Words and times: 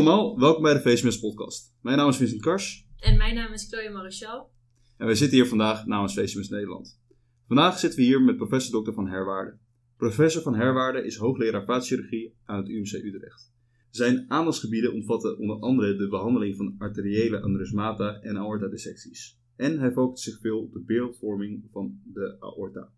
Hallo 0.00 0.12
allemaal, 0.12 0.38
welkom 0.38 0.62
bij 0.62 0.72
de 0.72 0.80
VSMS 0.80 1.18
podcast. 1.18 1.74
Mijn 1.82 1.96
naam 1.96 2.08
is 2.08 2.16
Vincent 2.16 2.40
Kars 2.40 2.86
En 2.96 3.16
mijn 3.16 3.34
naam 3.34 3.52
is 3.52 3.66
Chloe 3.68 3.90
Marichal. 3.90 4.50
en 4.96 5.06
wij 5.06 5.14
zitten 5.14 5.38
hier 5.38 5.46
vandaag 5.46 5.86
namens 5.86 6.14
VSMS 6.14 6.48
Nederland. 6.48 7.00
Vandaag 7.46 7.78
zitten 7.78 7.98
we 7.98 8.04
hier 8.04 8.22
met 8.22 8.36
professor 8.36 8.84
Dr. 8.84 8.92
van 8.92 9.08
Herwaarde. 9.08 9.58
Professor 9.96 10.42
van 10.42 10.54
Herwaarde 10.54 11.04
is 11.04 11.16
hoogleraar 11.16 11.64
vaatchirurgie 11.64 12.34
aan 12.44 12.56
het 12.56 12.68
UMC 12.68 12.92
Utrecht. 12.92 13.52
Zijn 13.90 14.24
aandachtsgebieden 14.28 14.92
omvatten 14.92 15.38
onder 15.38 15.58
andere 15.58 15.96
de 15.96 16.08
behandeling 16.08 16.56
van 16.56 16.74
arteriële 16.78 17.42
aneurysmata 17.42 18.20
en 18.20 18.36
aortadissecties. 18.36 19.38
En 19.56 19.78
hij 19.78 19.92
focust 19.92 20.24
zich 20.24 20.40
veel 20.40 20.60
op 20.60 20.72
de 20.72 20.82
beeldvorming 20.86 21.68
van 21.72 22.00
de 22.04 22.36
aorta. 22.38 22.92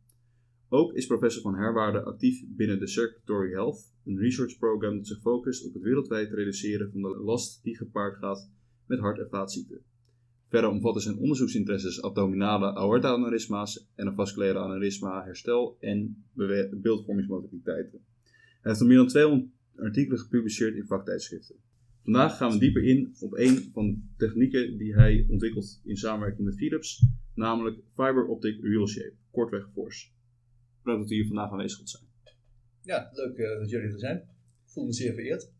Ook 0.74 0.92
is 0.92 1.06
professor 1.06 1.42
van 1.42 1.54
Herwaarde 1.54 2.02
actief 2.02 2.44
binnen 2.48 2.78
de 2.78 2.86
Circulatory 2.86 3.50
Health, 3.50 3.92
een 4.04 4.18
research 4.18 4.58
program 4.58 4.96
dat 4.96 5.06
zich 5.06 5.20
focust 5.20 5.66
op 5.66 5.74
het 5.74 5.82
wereldwijd 5.82 6.32
reduceren 6.32 6.90
van 6.90 7.02
de 7.02 7.08
last 7.08 7.62
die 7.62 7.76
gepaard 7.76 8.16
gaat 8.16 8.50
met 8.86 8.98
hart- 8.98 9.18
en 9.18 9.28
vaatziekten. 9.30 9.80
Verder 10.48 10.70
omvatten 10.70 11.02
zijn 11.02 11.18
onderzoeksinteresses 11.18 12.02
abdominale 12.02 12.74
aorta-aneurysma's 12.74 13.88
en 13.94 14.06
een 14.06 14.14
vasculaire 14.14 14.58
aneurysma, 14.58 15.24
herstel 15.24 15.76
en 15.80 16.24
beeldvormingsmodaliteiten. 16.82 18.00
Hij 18.32 18.70
heeft 18.70 18.80
al 18.80 18.86
meer 18.86 18.96
dan 18.96 19.08
200 19.08 19.50
artikelen 19.76 20.18
gepubliceerd 20.18 20.74
in 20.74 20.86
vaktijdschriften. 20.86 21.56
Vandaag 22.02 22.36
gaan 22.36 22.52
we 22.52 22.58
dieper 22.58 22.84
in 22.84 23.14
op 23.20 23.36
een 23.36 23.70
van 23.72 23.86
de 23.86 24.00
technieken 24.16 24.78
die 24.78 24.94
hij 24.94 25.26
ontwikkelt 25.28 25.80
in 25.84 25.96
samenwerking 25.96 26.44
met 26.44 26.56
Philips, 26.56 27.06
namelijk 27.34 27.78
Fiber 27.94 28.26
Optic 28.26 28.62
Real 28.62 28.88
Shape, 28.88 29.14
kortweg 29.30 29.68
FORCE. 29.72 30.10
Bedankt 30.82 31.02
dat 31.02 31.10
u 31.10 31.14
hier 31.14 31.26
vandaag 31.26 31.50
aanwezig 31.50 31.76
wilt 31.76 31.90
zijn. 31.90 32.02
Ja, 32.82 33.10
leuk 33.12 33.36
eh, 33.36 33.58
dat 33.58 33.70
jullie 33.70 33.92
er 33.92 33.98
zijn. 33.98 34.16
Ik 34.16 34.70
voel 34.72 34.84
me 34.84 34.92
zeer 34.92 35.14
vereerd. 35.14 35.50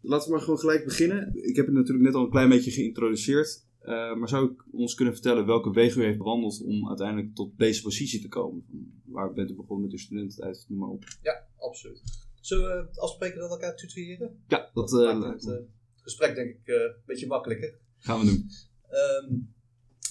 Laten 0.00 0.26
we 0.26 0.32
maar 0.34 0.42
gewoon 0.42 0.58
gelijk 0.58 0.84
beginnen. 0.84 1.30
Ik 1.48 1.56
heb 1.56 1.66
het 1.66 1.74
natuurlijk 1.74 2.04
net 2.06 2.14
al 2.14 2.24
een 2.24 2.30
klein 2.30 2.48
beetje 2.48 2.70
geïntroduceerd. 2.70 3.64
eh, 3.80 4.14
maar 4.14 4.28
zou 4.28 4.52
ik 4.52 4.64
ons 4.74 4.94
kunnen 4.94 5.14
vertellen 5.14 5.46
welke 5.46 5.70
wegen 5.70 6.00
u 6.00 6.04
heeft 6.04 6.18
bewandeld 6.18 6.62
om 6.62 6.88
uiteindelijk 6.88 7.34
tot 7.34 7.58
deze 7.58 7.82
positie 7.82 8.20
te 8.20 8.28
komen? 8.28 8.66
Waar 9.04 9.32
bent 9.32 9.50
u 9.50 9.54
begonnen 9.54 9.84
met 9.84 9.92
uw 9.92 9.98
studententijd, 9.98 10.64
noem 10.68 10.78
maar 10.78 10.88
op. 10.88 11.04
Ja, 11.22 11.46
absoluut. 11.58 12.02
Zullen 12.40 12.68
we 12.92 13.00
afspreken 13.00 13.38
dat 13.38 13.48
we 13.48 13.54
elkaar 13.54 13.76
tutoyeren? 13.76 14.42
Ja, 14.48 14.70
dat 14.74 14.88
Dat 14.88 15.00
eh, 15.08 15.18
maakt 15.18 15.44
het 15.44 15.64
gesprek 15.94 16.34
denk 16.34 16.50
ik 16.50 16.66
eh, 16.66 16.74
een 16.74 16.94
beetje 17.06 17.26
makkelijker. 17.26 17.78
gaan 17.98 18.20
we 18.20 18.26
doen. 18.26 18.50
Ehm, 18.88 19.34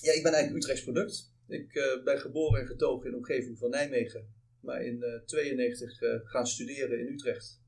ja, 0.01 0.11
ik 0.13 0.23
ben 0.23 0.31
eigenlijk 0.33 0.55
Utrechts 0.55 0.83
product. 0.83 1.33
Ik 1.47 1.73
eh, 1.73 2.03
ben 2.03 2.19
geboren 2.19 2.61
en 2.61 2.67
getogen 2.67 3.05
in 3.05 3.11
de 3.11 3.17
omgeving 3.17 3.57
van 3.57 3.69
Nijmegen. 3.69 4.27
Maar 4.65 4.83
in 4.83 4.99
1992 4.99 6.29
gaan 6.31 6.47
studeren 6.47 6.99
in 6.99 7.13
Utrecht. 7.13 7.61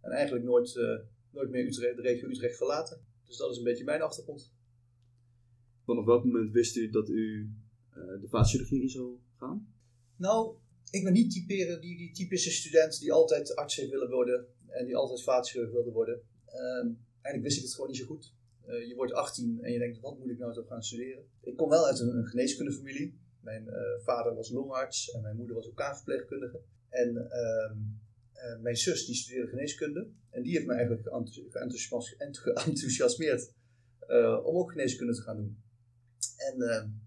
En 0.00 0.10
eigenlijk 0.10 0.44
nooit, 0.44 0.76
eh, 0.76 0.98
nooit 1.30 1.50
meer 1.50 1.66
Utrecht, 1.66 1.96
de 1.96 2.02
regio 2.02 2.28
Utrecht 2.28 2.56
verlaten. 2.56 3.00
Dus 3.24 3.36
dat 3.36 3.50
is 3.50 3.56
een 3.56 3.64
beetje 3.64 3.84
mijn 3.84 4.02
achtergrond. 4.02 4.52
Vanaf 5.84 6.04
welk 6.04 6.24
moment 6.24 6.52
wist 6.52 6.76
u 6.76 6.90
dat 6.90 7.08
u 7.08 7.50
eh, 7.90 8.20
de 8.20 8.28
vaatchirurgie 8.28 8.82
in 8.82 8.88
zou 8.88 9.18
gaan? 9.36 9.74
Nou, 10.16 10.56
ik 10.90 11.04
ben 11.04 11.12
niet 11.12 11.30
typeren 11.30 11.80
die, 11.80 11.96
die 11.96 12.12
typische 12.12 12.50
student 12.50 13.00
die 13.00 13.12
altijd 13.12 13.54
arts 13.54 13.76
heeft 13.76 13.90
willen 13.90 14.10
worden 14.10 14.46
en 14.66 14.86
die 14.86 14.96
altijd 14.96 15.22
vaatchirurg 15.22 15.70
wilde 15.70 15.90
worden. 15.90 16.22
Ehm, 16.46 16.92
eigenlijk 17.22 17.42
wist 17.42 17.56
ik 17.56 17.62
het 17.62 17.74
gewoon 17.74 17.90
niet 17.90 17.98
zo 17.98 18.06
goed. 18.06 18.34
Eh, 18.66 18.88
je 18.88 18.94
wordt 18.94 19.12
18 19.12 19.58
en 19.62 19.72
je 19.72 19.78
denkt, 19.78 20.00
wat 20.00 20.18
moet 20.18 20.30
ik 20.30 20.38
nou 20.38 20.52
toch 20.52 20.66
gaan 20.66 20.82
studeren? 20.82 21.24
Ik 21.40 21.56
kom 21.56 21.68
wel 21.68 21.86
uit 21.86 21.98
een, 21.98 22.16
een 22.16 22.26
geneeskundefamilie. 22.26 23.18
Mijn 23.44 23.68
eh, 23.68 24.04
vader 24.04 24.34
was 24.34 24.50
longarts 24.50 25.10
en 25.10 25.22
mijn 25.22 25.36
moeder 25.36 25.54
was 25.54 25.66
ook 25.66 25.76
verpleegkundige. 25.94 26.60
En 26.88 27.30
ehm, 27.30 27.78
eh, 28.32 28.60
mijn 28.60 28.76
zus 28.76 29.06
die 29.06 29.14
studeerde 29.14 29.48
geneeskunde. 29.48 30.08
En 30.30 30.42
die 30.42 30.52
heeft 30.52 30.66
me 30.66 30.74
eigenlijk 30.74 31.08
geenthousiasmeerd 32.54 33.52
eh, 33.98 34.40
om 34.44 34.56
ook 34.56 34.70
geneeskunde 34.70 35.14
te 35.14 35.20
gaan 35.20 35.36
doen. 35.36 35.62
En 36.36 36.58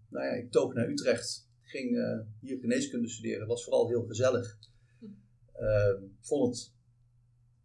nou 0.09 0.26
ja, 0.26 0.31
ik 0.31 0.52
toog 0.52 0.74
naar 0.74 0.90
Utrecht 0.90 1.50
ging 1.62 1.90
hier 2.40 2.59
geneeskunde 2.59 3.09
studeren. 3.09 3.47
was 3.47 3.64
vooral 3.64 3.88
heel 3.88 4.06
gezellig. 4.06 4.58
Ehm, 5.53 6.03
vond 6.20 6.74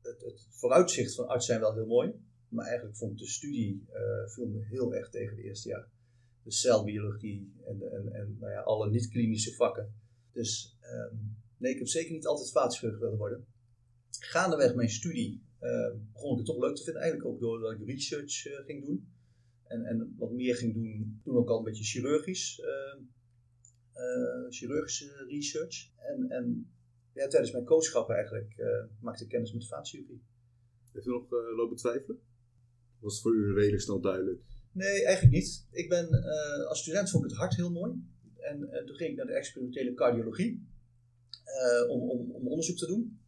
het, 0.03 0.21
het, 0.21 0.21
het 0.31 0.47
vooruitzicht 0.51 1.15
van 1.15 1.27
arts 1.29 1.47
zijn 1.47 1.61
wel 1.61 1.75
heel 1.75 1.87
mooi. 1.87 2.13
Maar 2.49 2.67
eigenlijk 2.67 2.97
vond 2.97 3.19
de 3.19 3.27
studie 3.27 3.87
viel 4.27 4.47
me 4.47 4.65
heel 4.65 4.95
erg 4.95 5.11
tegen 5.11 5.37
het 5.37 5.45
eerste 5.45 5.69
jaar. 5.69 5.89
De 6.43 6.53
celbiologie 6.53 7.53
en, 7.67 7.83
en, 7.93 8.13
en 8.13 8.37
nou 8.41 8.53
ja, 8.53 8.61
alle 8.61 8.91
niet-klinische 8.91 9.55
vakken. 9.55 9.95
Dus 10.33 10.77
ehm, 10.81 11.17
nee, 11.57 11.73
ik 11.73 11.79
heb 11.79 11.89
zeker 11.89 12.13
niet 12.13 12.27
altijd 12.27 12.51
vaatchirurg 12.51 12.99
willen 12.99 13.19
worden. 13.19 13.47
Gaandeweg 14.11 14.75
mijn 14.75 14.91
studie 14.91 15.43
eh, 15.59 15.93
begon 16.13 16.31
ik 16.33 16.37
het 16.37 16.47
toch 16.47 16.59
leuk 16.59 16.77
te 16.77 16.83
vinden. 16.83 17.03
Eigenlijk 17.03 17.33
ook 17.33 17.41
doordat 17.41 17.73
ik 17.73 17.87
research 17.87 18.47
eh, 18.47 18.65
ging 18.65 18.85
doen. 18.85 19.13
En, 19.65 19.85
en 19.85 20.15
wat 20.19 20.33
meer 20.33 20.57
ging 20.57 20.75
doen, 20.75 21.21
toen 21.25 21.37
ook 21.37 21.49
al 21.49 21.59
een 21.59 21.65
beetje 21.65 21.85
chirurgisch. 21.85 22.61
eh, 22.61 23.01
eh, 23.93 24.51
chirurgische 24.51 25.25
research. 25.29 25.91
En, 25.97 26.31
en 26.31 26.73
ja, 27.13 27.27
tijdens 27.27 27.53
mijn 27.53 27.65
coachschap 27.65 28.11
eigenlijk 28.11 28.55
eh, 28.57 28.85
maakte 29.01 29.23
ik 29.23 29.29
kennis 29.29 29.53
met 29.53 29.67
vaatchirurgie. 29.67 30.23
Heeft 30.93 31.07
u 31.07 31.11
nog 31.11 31.31
lopen 31.31 31.77
twijfelen? 31.77 32.21
Was 32.99 33.21
voor 33.21 33.35
u 33.35 33.55
redelijk 33.55 33.83
snel 33.83 34.01
duidelijk? 34.01 34.43
Nee, 34.73 35.05
eigenlijk 35.05 35.35
niet. 35.35 35.67
Ik 35.71 35.89
ben, 35.89 36.09
eh, 36.13 36.67
als 36.67 36.81
student 36.81 37.11
vond 37.11 37.25
ik 37.25 37.31
het 37.31 37.39
hart 37.39 37.57
heel 37.57 37.71
mooi. 37.71 37.93
En 38.39 38.73
eh, 38.73 38.85
toen 38.85 38.97
ging 38.97 39.11
ik 39.11 39.17
naar 39.17 39.27
de 39.27 39.33
experimentele 39.33 39.95
cardiologie 39.95 40.67
eh, 41.45 41.91
om, 41.91 42.11
om, 42.11 42.31
om 42.31 42.49
onderzoek 42.49 42.77
te 42.77 42.87
doen. 42.87 43.21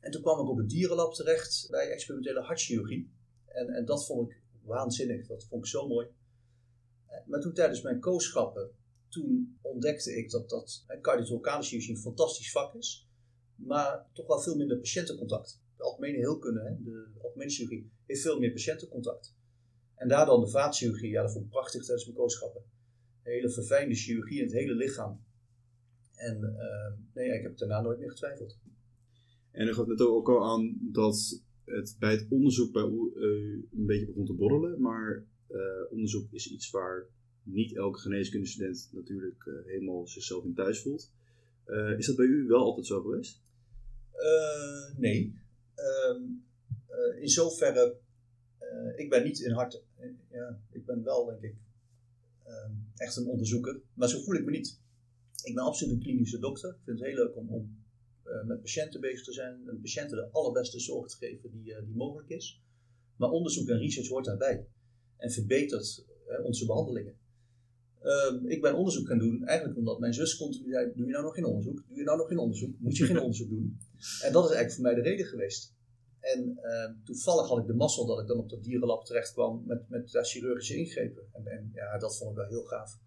En 0.00 0.10
toen 0.10 0.22
kwam 0.22 0.40
ik 0.40 0.48
op 0.48 0.56
het 0.56 0.68
dierenlab 0.68 1.14
terecht 1.14 1.66
bij 1.70 1.90
experimentele 1.90 2.40
hartchirurgie. 2.40 3.10
En, 3.46 3.68
en 3.68 3.84
dat 3.84 4.06
vond 4.06 4.30
ik 4.30 4.40
waanzinnig. 4.62 5.26
Dat 5.26 5.44
vond 5.44 5.64
ik 5.64 5.70
zo 5.70 5.88
mooi. 5.88 6.06
Maar 7.26 7.40
toen 7.40 7.52
tijdens 7.52 7.82
mijn 7.82 8.00
kooschappen, 8.00 8.70
toen 9.08 9.58
ontdekte 9.60 10.16
ik 10.16 10.30
dat, 10.30 10.48
dat 10.48 10.84
cardiothorakale 11.00 11.62
chirurgie 11.62 11.94
een 11.94 12.00
fantastisch 12.00 12.50
vak 12.50 12.74
is. 12.74 13.08
Maar 13.56 14.06
toch 14.12 14.26
wel 14.26 14.40
veel 14.40 14.56
minder 14.56 14.78
patiëntencontact. 14.78 15.60
De 15.76 15.82
algemene 15.82 16.16
heelkunde, 16.16 16.60
hè, 16.60 16.82
de 16.82 17.20
algemene 17.22 17.50
chirurgie, 17.50 17.90
heeft 18.06 18.20
veel 18.20 18.38
meer 18.38 18.52
patiëntencontact. 18.52 19.34
En 19.94 20.08
daar 20.08 20.26
dan 20.26 20.40
de 20.40 20.48
vaatchirurgie, 20.48 21.10
ja, 21.10 21.22
dat 21.22 21.32
vond 21.32 21.44
ik 21.44 21.50
prachtig 21.50 21.84
tijdens 21.84 22.06
mijn 22.06 22.18
kooschappen. 22.18 22.62
Hele 23.22 23.50
verfijnde 23.50 23.94
chirurgie 23.94 24.38
in 24.38 24.44
het 24.44 24.52
hele 24.52 24.74
lichaam. 24.74 25.20
En 26.14 26.44
eh, 26.44 26.92
nee, 27.14 27.38
ik 27.38 27.42
heb 27.42 27.56
daarna 27.56 27.80
nooit 27.80 27.98
meer 27.98 28.10
getwijfeld. 28.10 28.58
En 29.50 29.68
u 29.68 29.72
gaf 29.72 29.86
net 29.86 30.00
ook 30.00 30.28
al 30.28 30.44
aan 30.44 30.78
dat 30.80 31.42
het 31.64 31.96
bij 31.98 32.12
het 32.12 32.26
onderzoek 32.30 32.72
bij 32.72 32.82
u 32.82 33.12
eh, 33.14 33.78
een 33.78 33.86
beetje 33.86 34.06
begon 34.06 34.26
te 34.26 34.34
borrelen. 34.34 34.80
Maar 34.80 35.24
eh, 35.46 35.90
onderzoek 35.90 36.32
is 36.32 36.50
iets 36.50 36.70
waar 36.70 37.06
niet 37.42 37.76
elke 37.76 37.98
geneeskundestudent 37.98 38.88
natuurlijk 38.92 39.46
eh, 39.46 39.54
helemaal 39.64 40.06
zichzelf 40.06 40.44
in 40.44 40.54
thuis 40.54 40.82
voelt. 40.82 41.12
Is 41.96 42.06
dat 42.06 42.16
bij 42.16 42.26
u 42.26 42.46
wel 42.46 42.60
altijd 42.60 42.86
zo 42.86 43.00
geweest? 43.00 43.42
Nee. 44.96 45.34
Ehm, 45.74 46.22
eh, 46.86 47.22
in 47.22 47.28
zoverre, 47.28 47.96
ik 48.96 49.10
ben 49.10 49.24
niet 49.24 49.40
in 49.40 49.52
hart, 49.52 49.82
eh, 49.96 50.08
ja, 50.30 50.60
ik 50.70 50.86
ben 50.86 51.02
wel 51.02 51.24
denk 51.24 51.42
ik 51.42 51.54
ehm, 52.42 52.72
echt 52.96 53.16
een 53.16 53.26
onderzoeker, 53.26 53.80
maar 53.94 54.08
zo 54.08 54.20
voel 54.20 54.34
ik 54.34 54.44
me 54.44 54.50
niet. 54.50 54.80
Ik 55.42 55.54
ben 55.54 55.64
absoluut 55.64 55.94
een 55.94 56.00
klinische 56.00 56.38
dokter. 56.38 56.70
Ik 56.70 56.80
vind 56.84 56.98
het 56.98 57.08
heel 57.08 57.16
leuk 57.16 57.36
om, 57.36 57.48
om 57.48 57.84
eh, 58.24 58.44
met 58.44 58.60
patiënten 58.60 59.00
bezig 59.00 59.24
te 59.24 59.32
zijn 59.32 59.68
en 59.68 59.80
patiënten 59.80 60.16
de 60.16 60.28
allerbeste 60.32 60.80
zorg 60.80 61.08
te 61.08 61.16
geven 61.16 61.50
die, 61.50 61.74
eh, 61.74 61.84
die 61.84 61.96
mogelijk 61.96 62.28
is. 62.28 62.62
Maar 63.16 63.30
onderzoek 63.30 63.68
en 63.68 63.78
research 63.78 64.08
hoort 64.08 64.24
daarbij 64.24 64.66
en 65.16 65.30
verbetert 65.30 66.04
eh, 66.28 66.44
onze 66.44 66.66
behandelingen. 66.66 67.14
Ehm, 68.00 68.46
ik 68.46 68.60
ben 68.60 68.74
onderzoek 68.74 69.06
gaan 69.06 69.18
doen, 69.18 69.44
eigenlijk 69.44 69.78
omdat 69.78 69.98
mijn 69.98 70.14
zus 70.14 70.36
continu 70.36 70.70
zei: 70.70 70.92
Doe 70.94 71.06
je 71.06 71.12
nou 71.12 71.24
nog 71.24 71.34
geen 71.34 71.44
onderzoek? 71.44 71.84
Doe 71.88 71.96
je 71.96 72.04
nou 72.04 72.18
nog 72.18 72.28
geen 72.28 72.38
onderzoek? 72.38 72.74
Moet 72.78 72.96
je 72.96 73.06
geen 73.06 73.20
onderzoek 73.26 73.48
doen? 73.48 73.78
En 74.22 74.32
dat 74.32 74.44
is 74.44 74.50
eigenlijk 74.50 74.72
voor 74.72 74.82
mij 74.82 74.94
de 74.94 75.00
reden 75.00 75.26
geweest. 75.26 75.73
En 76.24 76.58
eh, 76.62 76.90
toevallig 77.04 77.48
had 77.48 77.58
ik 77.58 77.66
de 77.66 77.74
mazzel 77.74 78.06
dat 78.06 78.20
ik 78.20 78.26
dan 78.26 78.38
op 78.38 78.48
dat 78.48 78.62
dierenlab 78.62 79.04
terecht 79.04 79.32
kwam 79.32 79.62
met, 79.66 79.88
met 79.88 80.10
daar 80.10 80.24
chirurgische 80.24 80.76
ingrepen. 80.76 81.22
En, 81.32 81.46
en 81.46 81.70
ja, 81.74 81.98
dat 81.98 82.16
vond 82.16 82.30
ik 82.30 82.36
wel 82.36 82.48
heel 82.48 82.64
gaaf. 82.64 82.98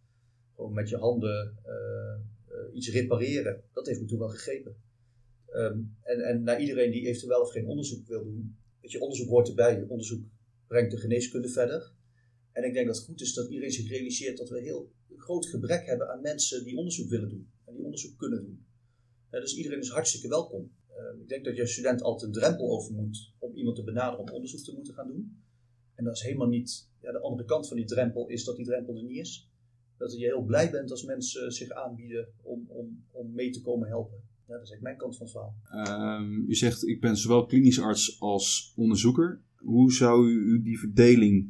Gewoon 0.56 0.74
met 0.74 0.90
je 0.90 0.98
handen 0.98 1.58
eh, 1.64 2.14
eh, 2.54 2.76
iets 2.76 2.90
repareren. 2.90 3.64
Dat 3.74 3.88
heeft 3.88 4.00
me 4.00 4.06
toen 4.06 4.20
wel 4.20 4.30
gegrepen. 4.30 4.76
Ehm, 5.46 5.80
en, 6.02 6.20
en 6.20 6.44
naar 6.44 6.60
iedereen 6.60 6.92
die 6.92 7.08
eventueel 7.08 7.42
of 7.42 7.52
geen 7.52 7.68
onderzoek 7.68 8.08
wil 8.08 8.24
doen. 8.24 8.58
Weet 8.82 8.92
je, 8.92 9.02
onderzoek 9.02 9.30
hoort 9.30 9.48
erbij. 9.48 9.86
Onderzoek 9.88 10.26
brengt 10.68 10.92
de 10.92 10.98
geneeskunde 10.98 11.50
verder. 11.50 11.92
En 12.52 12.64
ik 12.64 12.74
denk 12.74 12.88
dat 12.88 12.96
het 12.96 13.06
goed 13.06 13.22
is 13.22 13.34
dat 13.34 13.48
iedereen 13.48 13.72
zich 13.72 13.90
realiseert 13.90 14.38
dat 14.38 14.50
we 14.50 14.62
heel 14.62 14.92
groot 15.16 15.46
gebrek 15.46 15.86
hebben 15.86 16.10
aan 16.10 16.22
mensen 16.22 16.64
die 16.64 16.78
onderzoek 16.78 17.10
willen 17.10 17.30
doen. 17.30 17.52
En 17.66 17.74
die 17.74 17.84
onderzoek 17.84 18.18
kunnen 18.18 18.42
doen. 18.42 18.66
Dus 19.30 19.56
iedereen 19.56 19.80
is 19.80 19.90
hartstikke 19.90 20.28
welkom. 20.28 20.72
Eh, 20.98 21.22
ik 21.22 21.28
denk 21.28 21.46
dat 21.46 21.56
je 21.56 21.68
student 21.68 22.02
altijd 22.02 22.36
een 22.36 22.42
drempel 22.42 22.70
over 22.72 22.94
moet 22.94 23.34
om 23.40 23.56
iemand 23.56 23.76
te 23.76 23.84
benaderen 23.84 24.26
om 24.26 24.34
onderzoek 24.34 24.64
te 24.64 24.74
moeten 24.74 24.94
gaan 24.94 25.08
doen. 25.08 25.42
En 25.96 26.04
dat 26.04 26.16
is 26.16 26.22
helemaal 26.22 26.48
niet. 26.48 26.90
Ja, 27.02 27.12
de 27.12 27.22
andere 27.22 27.48
kant 27.48 27.68
van 27.68 27.78
die 27.78 27.86
drempel 27.86 28.28
is 28.28 28.44
dat 28.44 28.56
die 28.56 28.66
drempel 28.66 28.96
er 28.96 29.04
niet 29.04 29.18
is. 29.18 29.50
Dat 29.98 30.12
je 30.12 30.26
heel 30.26 30.44
blij 30.44 30.72
bent 30.72 30.92
als 30.92 31.04
mensen 31.04 31.52
zich 31.52 31.70
aanbieden 31.70 32.28
om, 32.42 32.66
om, 32.68 33.04
om 33.12 33.34
mee 33.34 33.50
te 33.50 33.62
komen 33.62 33.88
helpen. 33.88 34.18
Dat 34.48 34.62
is 34.62 34.70
eigenlijk 34.72 34.82
mijn 34.82 34.98
kant 34.98 35.18
van 35.18 35.26
het 35.26 35.36
verhaal. 35.36 35.56
Ehm, 35.86 36.50
u 36.50 36.56
zegt, 36.56 36.88
ik 36.88 37.02
ben 37.02 37.18
zowel 37.18 37.46
klinisch 37.46 37.82
arts 37.82 38.20
als 38.20 38.74
onderzoeker. 38.76 39.42
hoe 39.56 39.94
zou 39.94 40.28
u 40.30 40.62
die 40.62 40.80
verdeling, 40.80 41.50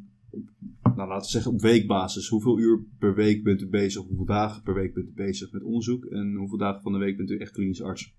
nou, 0.82 1.08
laten 1.08 1.30
zeggen 1.30 1.52
op 1.52 1.60
weekbasis, 1.60 2.28
hoeveel 2.28 2.58
uur 2.58 2.84
per 2.98 3.14
week 3.14 3.42
bent 3.42 3.60
u 3.60 3.68
bezig, 3.68 4.02
hoeveel 4.02 4.24
dagen 4.24 4.62
per 4.62 4.74
week 4.74 4.94
bent 4.94 5.08
u 5.08 5.12
bezig 5.12 5.52
met 5.52 5.62
onderzoek 5.62 6.04
en 6.04 6.34
hoeveel 6.34 6.58
dagen 6.58 6.82
van 6.82 6.92
de 6.92 6.98
week 6.98 7.16
bent 7.16 7.30
u 7.30 7.38
echt 7.38 7.52
klinisch 7.52 7.82
arts? 7.82 8.14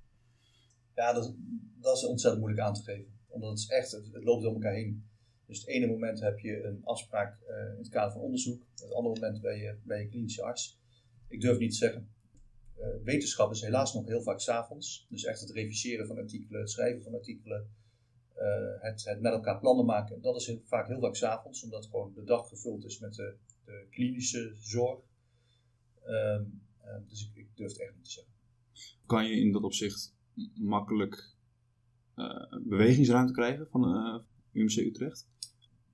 Ja, 0.99 1.13
dat, 1.13 1.33
dat 1.81 1.97
is 1.97 2.05
ontzettend 2.05 2.41
moeilijk 2.43 2.67
aan 2.67 2.73
te 2.73 2.83
geven. 2.83 3.19
Omdat 3.27 3.49
het 3.49 3.59
is 3.59 3.67
echt, 3.67 3.91
het, 3.91 4.23
loopt 4.23 4.43
door 4.43 4.53
elkaar 4.53 4.73
heen. 4.73 5.03
Dus 5.45 5.59
het 5.59 5.67
ene 5.67 5.87
moment 5.87 6.19
heb 6.19 6.39
je 6.39 6.63
een 6.63 6.81
afspraak 6.83 7.39
uh, 7.41 7.71
in 7.71 7.77
het 7.77 7.89
kader 7.89 8.11
van 8.11 8.21
onderzoek. 8.21 8.63
Het 8.75 8.93
andere 8.93 9.13
moment 9.13 9.41
ben 9.41 9.57
je, 9.57 9.77
ben 9.83 9.99
je 9.99 10.07
klinische 10.07 10.43
arts. 10.43 10.79
Ik 11.27 11.41
durf 11.41 11.57
niet 11.57 11.71
te 11.71 11.77
zeggen. 11.77 12.09
Uh, 12.77 12.87
wetenschap 13.03 13.51
is 13.51 13.61
helaas 13.61 13.93
nog 13.93 14.05
heel 14.05 14.21
vaak 14.21 14.39
s'avonds. 14.39 15.07
Dus 15.09 15.23
echt 15.23 15.39
het 15.39 15.51
reviseren 15.51 16.07
van 16.07 16.17
artikelen, 16.17 16.61
het 16.61 16.69
schrijven 16.69 17.03
van 17.03 17.13
artikelen, 17.13 17.69
uh, 18.37 18.81
het, 18.81 19.03
het, 19.03 19.21
met 19.21 19.31
elkaar 19.31 19.59
plannen 19.59 19.85
maken. 19.85 20.21
Dat 20.21 20.35
is 20.35 20.57
vaak 20.63 20.87
heel 20.87 20.99
vaak 20.99 21.15
s'avonds, 21.15 21.63
omdat 21.63 21.85
gewoon 21.85 22.13
de 22.13 22.23
dag 22.23 22.47
gevuld 22.47 22.85
is 22.85 22.99
met 22.99 23.13
de, 23.13 23.35
de 23.65 23.87
klinische 23.89 24.55
zorg. 24.55 24.99
Um, 26.07 26.61
dus 27.07 27.29
ik, 27.29 27.35
ik, 27.35 27.47
durf 27.55 27.71
het 27.71 27.81
echt 27.81 27.95
niet 27.95 28.05
te 28.05 28.11
zeggen. 28.11 28.33
Kan 29.05 29.25
je 29.25 29.39
in 29.41 29.51
dat 29.51 29.63
opzicht 29.63 30.17
makkelijk 30.55 31.35
bewegingsruimte 32.63 33.33
krijgen 33.33 33.67
van 33.69 33.83
UMC 34.51 34.77
Utrecht? 34.77 35.27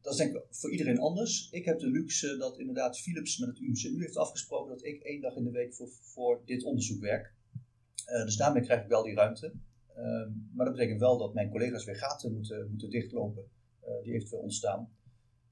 Dat 0.02 0.14
is 0.14 0.20
denk 0.20 0.36
ik 0.36 0.44
voor 0.50 0.72
iedereen 0.72 1.00
anders. 1.00 1.50
Ik 1.52 1.66
heb 1.66 1.80
de 1.80 1.90
luxe 1.90 2.38
dat 2.38 2.60
inderdaad 2.60 3.00
Philips 3.00 3.38
met 3.38 3.50
het 3.50 3.60
UMCU 3.60 4.00
heeft 4.00 4.18
afgesproken 4.18 4.70
dat 4.70 4.86
ik 4.86 5.02
één 5.02 5.22
dag 5.22 5.36
in 5.36 5.44
de 5.44 5.52
week 5.52 5.74
voor, 5.74 5.90
voor 5.90 6.42
dit 6.46 6.64
onderzoek 6.64 7.02
werk. 7.02 7.34
Uh, 8.10 8.24
dus 8.26 8.36
daarmee 8.36 8.64
krijg 8.64 8.82
ik 8.82 8.88
wel 8.88 9.04
die 9.04 9.14
ruimte. 9.14 9.54
Uh, 9.98 10.28
maar 10.54 10.66
dat 10.66 10.76
betekent 10.76 11.00
wel 11.00 11.18
dat 11.18 11.34
mijn 11.34 11.50
collega's 11.50 11.86
weer 11.86 11.96
gaten 11.96 12.34
moeten, 12.34 12.68
moeten 12.70 12.90
dichtlopen 12.90 13.44
uh, 13.84 14.04
die 14.04 14.14
eventueel 14.14 14.42
ontstaan. 14.42 14.90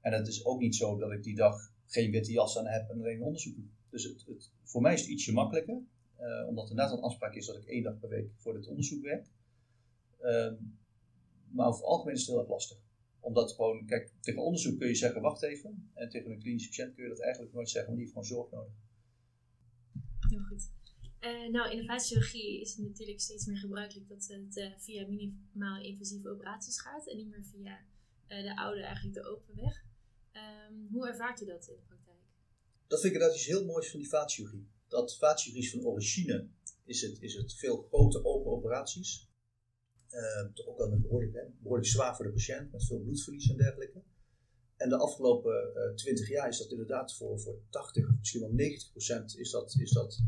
En 0.00 0.12
het 0.12 0.26
is 0.26 0.44
ook 0.44 0.60
niet 0.60 0.76
zo 0.76 0.98
dat 0.98 1.12
ik 1.12 1.22
die 1.22 1.34
dag 1.34 1.72
geen 1.86 2.10
witte 2.10 2.32
jas 2.32 2.58
aan 2.58 2.66
heb 2.66 2.90
en 2.90 2.98
alleen 2.98 3.22
onderzoek 3.22 3.54
doe. 3.54 3.64
Dus 3.90 4.04
het, 4.04 4.24
het, 4.26 4.50
voor 4.62 4.82
mij 4.82 4.94
is 4.94 5.00
het 5.00 5.10
ietsje 5.10 5.32
makkelijker, 5.32 5.82
uh, 6.20 6.48
omdat 6.48 6.64
er 6.64 6.70
inderdaad 6.70 6.96
een 6.96 7.04
afspraak 7.04 7.34
is 7.34 7.46
dat 7.46 7.56
ik 7.56 7.64
één 7.64 7.82
dag 7.82 7.98
per 7.98 8.08
week 8.08 8.30
voor 8.36 8.54
dit 8.54 8.66
onderzoek 8.66 9.02
werk. 9.02 9.26
Ehm, 10.20 10.54
maar 11.48 11.66
over 11.66 11.80
het 11.80 11.88
algemeen 11.88 12.14
is 12.14 12.20
het 12.20 12.30
heel 12.30 12.38
erg 12.38 12.48
lastig 12.48 12.78
omdat 13.24 13.52
gewoon, 13.52 13.86
kijk, 13.86 14.12
tegen 14.20 14.42
onderzoek 14.42 14.78
kun 14.78 14.88
je 14.88 14.94
zeggen, 14.94 15.20
wacht 15.20 15.42
even. 15.42 15.90
En 15.94 16.08
tegen 16.08 16.30
een 16.30 16.38
klinische 16.38 16.68
patiënt 16.68 16.94
kun 16.94 17.02
je 17.02 17.08
dat 17.08 17.20
eigenlijk 17.20 17.54
nooit 17.54 17.70
zeggen, 17.70 17.94
want 17.94 18.04
die 18.04 18.12
heeft 18.12 18.28
gewoon 18.28 18.38
zorg 18.38 18.50
nodig. 18.50 18.72
Heel 20.28 20.42
goed. 20.48 20.70
Uh, 21.20 21.50
nou, 21.50 21.70
innovatiechirurgie 21.70 22.60
is 22.60 22.76
het 22.76 22.86
natuurlijk 22.86 23.20
steeds 23.20 23.46
meer 23.46 23.56
gebruikelijk 23.56 24.08
dat 24.08 24.26
het 24.26 24.56
uh, 24.56 24.78
via 24.78 25.06
minimaal 25.06 25.82
invasieve 25.82 26.28
operaties 26.28 26.80
gaat 26.80 27.06
en 27.06 27.16
niet 27.16 27.28
meer 27.28 27.44
via 27.44 27.78
uh, 28.28 28.42
de 28.42 28.56
oude, 28.56 28.82
eigenlijk 28.82 29.14
de 29.14 29.24
open 29.24 29.54
weg. 29.56 29.84
Um, 30.68 30.88
hoe 30.90 31.08
ervaart 31.08 31.40
u 31.40 31.44
dat 31.44 31.68
in 31.68 31.74
de 31.74 31.82
praktijk? 31.86 32.18
Dat 32.86 33.00
vind 33.00 33.14
ik 33.14 33.20
dat 33.20 33.34
iets 33.34 33.46
heel 33.46 33.64
moois 33.64 33.90
van 33.90 34.00
die 34.00 34.08
vaatchirurgie. 34.08 34.68
Dat 34.88 35.16
vaatchirurgie 35.16 35.64
is 35.64 35.70
van 35.70 35.90
origine 35.90 36.48
is 36.84 37.00
het, 37.00 37.16
is 37.20 37.34
het 37.34 37.54
veel 37.54 37.82
grote 37.82 38.24
open 38.24 38.52
operaties. 38.52 39.32
Toch 40.54 40.66
ook 40.66 40.78
wel 40.78 40.98
behoorlijk, 40.98 41.50
behoorlijk 41.58 41.88
zwaar 41.88 42.16
voor 42.16 42.24
de 42.24 42.32
patiënt, 42.32 42.72
met 42.72 42.86
veel 42.86 43.00
bloedverlies 43.00 43.50
en 43.50 43.56
dergelijke. 43.56 44.02
En 44.76 44.88
de 44.88 44.96
afgelopen 44.96 45.72
uh, 45.76 45.94
20 45.94 46.28
jaar 46.28 46.48
is 46.48 46.58
dat 46.58 46.70
inderdaad 46.70 47.14
voor, 47.14 47.40
voor 47.40 47.58
80, 47.70 48.18
misschien 48.18 48.40
wel 48.40 48.52
90 48.52 48.90
procent 48.90 49.36
is 49.36 49.50
dat, 49.50 49.74
is 49.78 49.90
dat 49.90 50.22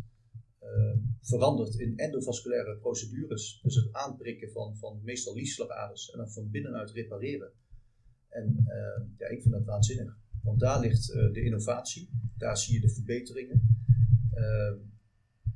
uh, 0.63 0.97
veranderd 1.21 1.75
in 1.75 1.97
endovasculaire 1.97 2.77
procedures. 2.77 3.61
Dus 3.63 3.75
het 3.75 3.93
aanprikken 3.93 4.51
van, 4.51 4.77
van 4.77 5.01
meestal 5.03 5.35
liesslagaders 5.35 6.11
en 6.11 6.19
dan 6.19 6.31
van 6.31 6.51
binnenuit 6.51 6.91
repareren. 6.91 7.53
En 8.29 8.65
ehm, 8.67 9.03
ja, 9.19 9.27
ik 9.27 9.43
vind 9.43 9.55
dat 9.55 9.65
waanzinnig. 9.65 10.19
Want 10.43 10.61
daar 10.61 10.81
ligt 10.81 11.11
eh, 11.11 11.33
de 11.33 11.43
innovatie, 11.43 12.11
daar 12.37 12.59
zie 12.59 12.75
je 12.75 12.81
de 12.81 12.91
verbeteringen. 12.91 13.76
Ehm, 14.37 14.79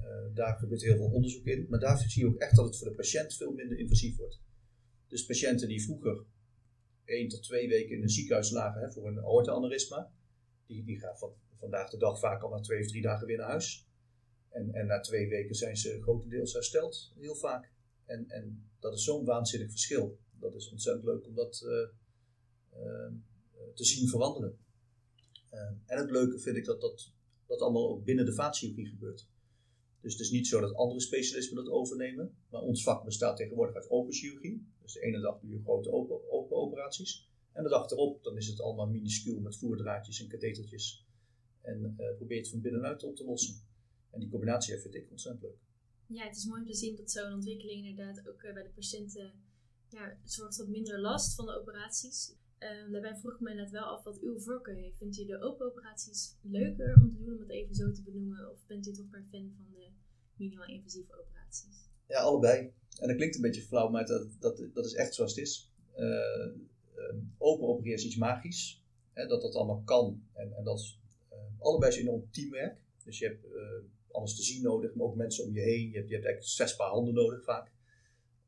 uh, 0.00 0.34
daar 0.34 0.56
gebeurt 0.56 0.82
heel 0.82 0.96
veel 0.96 1.10
onderzoek 1.10 1.46
in. 1.46 1.66
Maar 1.68 1.80
daar 1.80 1.98
zie 1.98 2.22
je 2.22 2.28
ook 2.28 2.38
echt 2.38 2.56
dat 2.56 2.64
het 2.64 2.76
voor 2.78 2.88
de 2.88 2.94
patiënt 2.94 3.34
veel 3.34 3.52
minder 3.52 3.78
invasief 3.78 4.16
wordt. 4.16 4.40
Dus 5.08 5.26
patiënten 5.26 5.68
die 5.68 5.82
vroeger 5.82 6.24
één 7.04 7.28
tot 7.28 7.42
twee 7.42 7.68
weken 7.68 7.96
in 7.96 8.02
een 8.02 8.08
ziekenhuis 8.08 8.50
lagen 8.50 8.80
hè, 8.80 8.92
voor 8.92 9.06
een 9.06 9.18
aorta-aneurysma, 9.18 10.12
die, 10.66 10.84
die 10.84 10.98
gaan 10.98 11.18
van, 11.18 11.32
vandaag 11.54 11.90
de 11.90 11.96
dag 11.96 12.18
vaak 12.18 12.42
al 12.42 12.50
na 12.50 12.60
twee 12.60 12.80
of 12.80 12.86
drie 12.86 13.02
dagen 13.02 13.26
weer 13.26 13.36
naar 13.36 13.48
huis. 13.48 13.88
En, 14.48 14.72
en 14.72 14.86
na 14.86 15.00
twee 15.00 15.28
weken 15.28 15.54
zijn 15.54 15.76
ze 15.76 16.02
grotendeels 16.02 16.52
hersteld, 16.52 17.12
heel 17.18 17.34
vaak. 17.34 17.72
En, 18.04 18.28
en 18.28 18.70
dat 18.78 18.94
is 18.94 19.04
zo'n 19.04 19.24
waanzinnig 19.24 19.70
verschil. 19.70 20.18
Dat 20.38 20.54
is 20.54 20.70
ontzettend 20.70 21.04
leuk 21.04 21.26
om 21.26 21.34
dat 21.34 21.62
uh, 21.64 21.70
uh, 22.82 23.12
te 23.74 23.84
zien 23.84 24.08
veranderen. 24.08 24.58
en 25.86 25.98
het 25.98 26.10
leuke 26.10 26.38
vind 26.38 26.56
ik 26.56 26.64
dat 26.64 26.80
dat, 26.80 27.12
dat 27.50 27.60
allemaal 27.60 27.90
ook 27.90 28.04
binnen 28.04 28.24
de 28.24 28.34
vaatchirurgie 28.34 28.86
gebeurt. 28.86 29.28
Dus 30.00 30.12
het 30.12 30.20
is 30.20 30.30
niet 30.30 30.46
zo 30.46 30.60
dat 30.60 30.74
andere 30.74 31.00
specialismen 31.00 31.64
dat 31.64 31.72
overnemen. 31.72 32.36
Maar 32.50 32.60
ons 32.60 32.82
vak 32.82 33.04
bestaat 33.04 33.36
tegenwoordig 33.36 33.74
uit 33.74 33.90
open 33.90 34.12
chirurgie. 34.12 34.66
Dus 34.82 34.92
de 34.92 35.00
ene 35.00 35.20
dag 35.20 35.40
doe 35.40 35.50
je 35.50 35.62
grote 35.62 35.92
open, 35.92 36.50
operaties. 36.50 37.28
En 37.52 37.62
de 37.62 37.68
dag 37.68 37.90
erop 37.90 38.22
dan 38.22 38.36
is 38.36 38.46
het 38.46 38.60
allemaal 38.60 38.88
minuscuul 38.88 39.40
met 39.40 39.56
voerdraadjes 39.56 40.20
en 40.20 40.28
kathetertjes. 40.28 41.06
En 41.60 41.96
uh, 41.98 42.16
probeer 42.16 42.38
het 42.38 42.48
van 42.48 42.60
binnenuit 42.60 43.02
op 43.02 43.16
te 43.16 43.24
lossen. 43.24 43.54
En 44.10 44.20
die 44.20 44.28
combinatie 44.28 44.78
vind 44.78 44.94
ik 44.94 45.10
ontzettend 45.10 45.44
leuk. 45.44 45.58
Ja, 46.06 46.24
het 46.24 46.36
is 46.36 46.44
mooi 46.44 46.60
om 46.60 46.66
te 46.66 46.74
zien 46.74 46.96
dat 46.96 47.10
zo'n 47.10 47.32
ontwikkeling 47.32 47.86
inderdaad 47.86 48.28
ook 48.28 48.42
uh, 48.42 48.52
bij 48.52 48.62
de 48.62 48.70
patiënten 48.74 49.32
ja, 49.88 50.18
zorgt 50.24 50.56
tot 50.56 50.68
minder 50.68 51.00
last 51.00 51.34
van 51.34 51.46
de 51.46 51.60
operaties. 51.60 52.34
Uh, 52.60 52.92
daarbij 52.92 53.16
vroeg 53.16 53.34
ik 53.34 53.40
me 53.40 53.50
inderdaad 53.50 53.72
wel 53.72 53.82
af 53.82 54.04
wat 54.04 54.20
uw 54.20 54.38
voorkeur 54.38 54.74
heeft. 54.74 54.98
Vindt 54.98 55.18
u 55.18 55.24
de 55.26 55.40
open 55.40 55.66
operaties 55.66 56.36
leuker 56.42 56.96
om 57.02 57.08
te 57.10 57.16
doen, 57.16 57.34
om 57.34 57.40
het 57.40 57.50
even 57.50 57.74
zo 57.74 57.92
te 57.92 58.02
benoemen? 58.02 58.50
Of 58.50 58.66
bent 58.66 58.86
u 58.86 58.92
toch 58.92 59.10
meer 59.10 59.24
fan 59.30 59.52
van 59.56 59.66
de 59.70 59.88
minimaal 60.36 60.66
invasieve 60.66 61.20
operaties? 61.20 61.88
Ja, 62.06 62.20
allebei. 62.20 62.72
En 62.98 63.08
dat 63.08 63.16
klinkt 63.16 63.34
een 63.34 63.42
beetje 63.42 63.62
flauw, 63.62 63.88
maar 63.88 64.06
dat, 64.06 64.28
dat, 64.38 64.62
dat 64.74 64.84
is 64.84 64.94
echt 64.94 65.14
zoals 65.14 65.30
het 65.34 65.40
is. 65.40 65.72
Uh, 65.96 66.06
uh, 66.96 67.14
open 67.38 67.68
opereren 67.68 67.98
is 67.98 68.04
iets 68.04 68.16
magisch. 68.16 68.84
Hè, 69.12 69.26
dat 69.26 69.42
dat 69.42 69.54
allemaal 69.54 69.82
kan. 69.84 70.22
En, 70.32 70.52
en 70.52 70.64
dat 70.64 70.78
is, 70.78 71.00
uh, 71.32 71.38
allebei 71.58 71.92
is 71.92 71.98
enorm 71.98 72.30
teamwerk. 72.30 72.78
Dus 73.04 73.18
je 73.18 73.26
hebt 73.26 73.46
alles 74.10 74.36
te 74.36 74.42
zien 74.42 74.62
nodig, 74.62 74.94
maar 74.94 75.06
ook 75.06 75.16
mensen 75.16 75.44
om 75.44 75.54
je 75.54 75.60
heen. 75.60 75.90
Je 75.90 75.96
hebt, 75.96 76.08
je 76.08 76.14
hebt 76.14 76.26
eigenlijk 76.26 76.44
zes 76.44 76.76
paar 76.76 76.90
handen 76.90 77.14
nodig 77.14 77.44
vaak. 77.44 77.70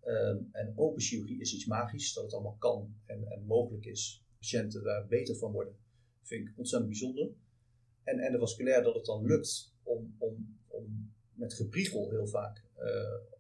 Um, 0.05 0.49
en 0.53 0.73
open 0.77 1.03
chirurgie 1.03 1.41
is 1.41 1.55
iets 1.55 1.67
magisch, 1.67 2.13
dat 2.13 2.25
het 2.25 2.33
allemaal 2.33 2.57
kan 2.59 2.95
en, 3.07 3.31
en 3.31 3.45
mogelijk 3.45 3.85
is. 3.85 4.25
Patiënten 4.39 4.83
daar 4.83 5.07
beter 5.07 5.37
van 5.37 5.53
worden, 5.53 5.77
vind 6.23 6.49
ik 6.49 6.59
ontzettend 6.59 6.91
bijzonder. 6.91 7.31
En, 8.05 8.19
en 8.19 8.33
de 8.33 8.39
vasculair 8.39 8.83
dat 8.83 8.95
het 8.95 9.05
dan 9.05 9.25
lukt 9.25 9.75
om, 9.83 10.15
om, 10.19 10.59
om 10.69 11.13
met 11.33 11.55
gepriegel 11.55 12.11
heel 12.11 12.27
vaak 12.27 12.65
uh, 12.79 12.85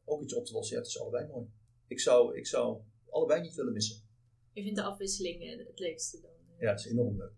ook 0.05 0.23
iets 0.23 0.35
op 0.35 0.45
te 0.45 0.53
lossen, 0.53 0.77
ja, 0.77 0.83
het 0.83 0.91
is 0.91 1.01
allebei 1.01 1.27
mooi. 1.27 1.47
Ik 1.87 2.01
zou, 2.01 2.37
ik 2.37 2.47
zou 2.47 2.81
allebei 3.11 3.41
niet 3.41 3.55
willen 3.55 3.73
missen. 3.73 4.03
Je 4.53 4.63
vindt 4.63 4.77
de 4.77 4.85
afwisseling 4.85 5.67
het 5.67 5.79
leukste 5.79 6.21
dan? 6.21 6.31
Ja, 6.59 6.71
het 6.71 6.79
is 6.79 6.87
enorm 6.87 7.17
leuk. 7.17 7.33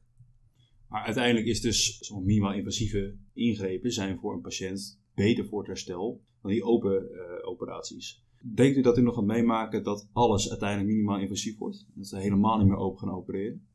Maar 0.88 1.04
uiteindelijk 1.04 1.47
is 1.47 1.61
dus 1.61 1.99
zo'n 1.99 2.25
minimaal 2.25 2.54
invasieve 2.54 3.16
ingrepen 3.33 3.93
zijn 3.93 4.19
voor 4.19 4.35
een 4.35 4.40
patiënt 4.40 5.00
beter 5.14 5.47
voor 5.47 5.59
het 5.59 5.69
herstel 5.69 6.23
dan 6.43 6.50
die 6.50 6.64
open 6.64 7.09
uh, 7.12 7.49
operaties. 7.49 8.23
Denkt 8.53 8.77
u 8.77 8.83
dat 8.83 8.99
u 8.99 9.03
nog 9.03 9.15
gaat 9.15 9.25
meemaken 9.25 9.83
dat 9.83 10.09
alles 10.13 10.51
uiteindelijk 10.51 10.91
minimaal 10.91 11.19
invasief 11.19 11.59
wordt? 11.59 11.87
Dat 11.95 12.07
ze 12.07 12.19
helemaal 12.19 12.59
niet 12.59 12.67
meer 12.67 12.77
open 12.77 12.99
gaan 12.99 13.17
opereren? 13.17 13.67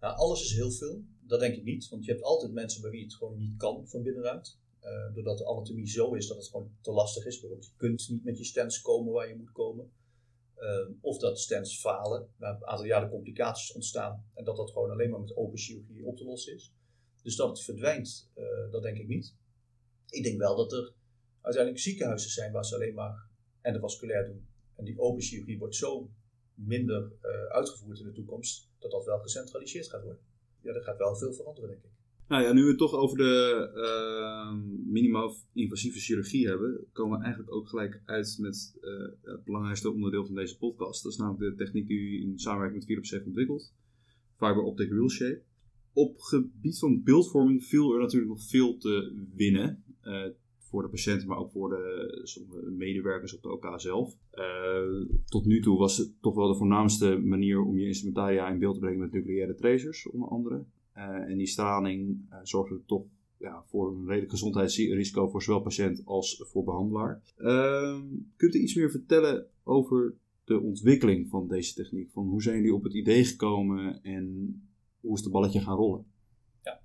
Nou, 0.00 0.16
alles 0.16 0.42
is 0.42 0.52
heel 0.52 0.70
veel. 0.70 1.04
Dat 1.20 1.40
denk 1.40 1.54
ik 1.54 1.64
niet. 1.64 1.88
Want 1.88 2.04
je 2.04 2.10
hebt 2.10 2.22
altijd 2.22 2.52
mensen 2.52 2.82
bij 2.82 2.90
wie 2.90 3.02
het 3.02 3.14
gewoon 3.14 3.38
niet 3.38 3.56
kan 3.56 3.88
van 3.88 4.02
binnenuit. 4.02 4.58
Uh, 4.82 5.14
doordat 5.14 5.38
de 5.38 5.46
anatomie 5.46 5.88
zo 5.88 6.14
is 6.14 6.26
dat 6.26 6.36
het 6.36 6.46
gewoon 6.46 6.70
te 6.80 6.92
lastig 6.92 7.26
is. 7.26 7.40
Bijvoorbeeld, 7.40 7.66
je 7.66 7.76
kunt 7.76 8.08
niet 8.08 8.24
met 8.24 8.38
je 8.38 8.44
stents 8.44 8.80
komen 8.80 9.12
waar 9.12 9.28
je 9.28 9.36
moet 9.36 9.52
komen. 9.52 9.90
Uh, 10.58 10.94
of 11.00 11.18
dat 11.18 11.38
stents 11.38 11.80
falen, 11.80 12.28
na 12.36 12.48
een 12.48 12.66
aantal 12.66 12.86
jaren 12.86 13.10
complicaties 13.10 13.72
ontstaan. 13.72 14.24
En 14.34 14.44
dat 14.44 14.56
dat 14.56 14.70
gewoon 14.70 14.90
alleen 14.90 15.10
maar 15.10 15.20
met 15.20 15.36
open 15.36 15.58
chirurgie 15.58 16.06
op 16.06 16.16
te 16.16 16.24
lossen 16.24 16.54
is. 16.54 16.74
Dus 17.22 17.36
dat 17.36 17.48
het 17.48 17.60
verdwijnt, 17.60 18.30
uh, 18.36 18.70
dat 18.70 18.82
denk 18.82 18.98
ik 18.98 19.08
niet. 19.08 19.34
Ik 20.08 20.22
denk 20.22 20.38
wel 20.38 20.56
dat 20.56 20.72
er 20.72 20.92
uiteindelijk 21.40 21.84
ziekenhuizen 21.84 22.30
zijn 22.30 22.52
waar 22.52 22.64
ze 22.64 22.74
alleen 22.74 22.94
maar 22.94 23.27
en 23.68 23.74
de 23.74 23.80
vasculair 23.80 24.26
doen. 24.26 24.46
En 24.76 24.84
die 24.84 24.98
open 24.98 25.22
chirurgie 25.22 25.58
wordt 25.58 25.74
zo 25.74 26.10
minder 26.54 27.02
uh, 27.02 27.30
uitgevoerd 27.56 27.98
in 27.98 28.06
de 28.06 28.12
toekomst, 28.12 28.70
dat 28.78 28.90
dat 28.90 29.04
wel 29.04 29.18
gecentraliseerd 29.18 29.88
gaat 29.88 30.02
worden. 30.02 30.22
Ja, 30.60 30.72
er 30.72 30.82
gaat 30.82 30.98
wel 30.98 31.16
veel 31.16 31.32
veranderen, 31.32 31.70
denk 31.70 31.82
ik. 31.82 31.90
Nou 32.28 32.42
ja, 32.42 32.52
nu 32.52 32.62
we 32.62 32.68
het 32.68 32.78
toch 32.78 32.94
over 32.94 33.16
de 33.16 33.70
uh, 33.74 34.52
minimaal 34.92 35.34
invasieve 35.52 35.98
chirurgie 35.98 36.46
hebben, 36.46 36.86
komen 36.92 37.18
we 37.18 37.24
eigenlijk 37.24 37.54
ook 37.54 37.68
gelijk 37.68 38.02
uit 38.04 38.36
met 38.40 38.76
uh, 38.80 39.08
het 39.22 39.44
belangrijkste 39.44 39.90
onderdeel 39.90 40.26
van 40.26 40.34
deze 40.34 40.58
podcast. 40.58 41.02
Dat 41.02 41.12
is 41.12 41.18
namelijk 41.18 41.56
de 41.56 41.64
techniek 41.64 41.86
die 41.86 41.98
u 41.98 42.22
in 42.22 42.38
samenwerking 42.38 42.78
met 42.78 42.88
Philips 42.88 43.10
heeft 43.10 43.26
ontwikkeld. 43.26 43.74
Fiber 44.36 44.62
Optic 44.62 44.90
Real 44.90 45.10
Shape. 45.10 45.42
Op 45.92 46.20
gebied 46.20 46.78
van 46.78 47.02
beeldvorming 47.02 47.64
viel 47.64 47.92
er 47.92 48.00
natuurlijk 48.00 48.30
nog 48.30 48.42
veel 48.42 48.76
te 48.76 49.26
winnen. 49.34 49.84
Voor 50.68 50.82
de 50.82 50.88
patiënten, 50.88 51.28
maar 51.28 51.38
ook 51.38 51.50
voor 51.50 51.68
de 51.68 52.20
sommige 52.22 52.70
medewerkers 52.70 53.34
op 53.34 53.42
de 53.42 53.52
OK 53.52 53.80
zelf. 53.80 54.16
tot 55.24 55.44
nu 55.44 55.60
toe 55.60 55.78
was 55.78 55.96
het 55.96 56.12
toch 56.20 56.34
wel 56.34 56.48
de 56.48 56.56
voornaamste 56.56 57.18
manier 57.18 57.60
om 57.60 57.78
je 57.78 57.86
instrumentaria 57.86 58.48
in 58.48 58.58
beeld 58.58 58.74
te 58.74 58.80
brengen 58.80 58.98
met 58.98 59.12
nucleaire 59.12 59.54
tracers, 59.54 60.08
onder 60.08 60.28
andere. 60.28 60.64
en 60.92 61.36
die 61.36 61.46
straling 61.46 62.28
zorgde 62.42 62.80
toch 62.86 63.04
ja, 63.38 63.64
voor 63.66 63.90
een 63.90 64.06
redelijk 64.06 64.30
gezondheidsrisico 64.30 65.28
voor 65.28 65.42
zowel 65.42 65.60
patiënt 65.60 66.02
als 66.04 66.42
voor 66.46 66.64
behandelaar. 66.64 67.22
Uh, 67.38 68.00
kunt 68.36 68.54
u 68.54 68.58
iets 68.58 68.74
meer 68.74 68.90
vertellen 68.90 69.46
over 69.64 70.14
de 70.44 70.60
ontwikkeling 70.60 71.28
van 71.28 71.48
deze 71.48 71.74
techniek? 71.74 72.10
Van 72.10 72.26
hoe 72.26 72.42
zijn 72.42 72.56
jullie 72.56 72.74
op 72.74 72.82
het 72.82 72.94
idee 72.94 73.24
gekomen 73.24 74.02
en 74.02 74.56
hoe 75.00 75.14
is 75.14 75.20
het 75.22 75.32
balletje 75.32 75.60
gaan 75.60 75.76
rollen? 75.76 76.06
Ja, 76.62 76.80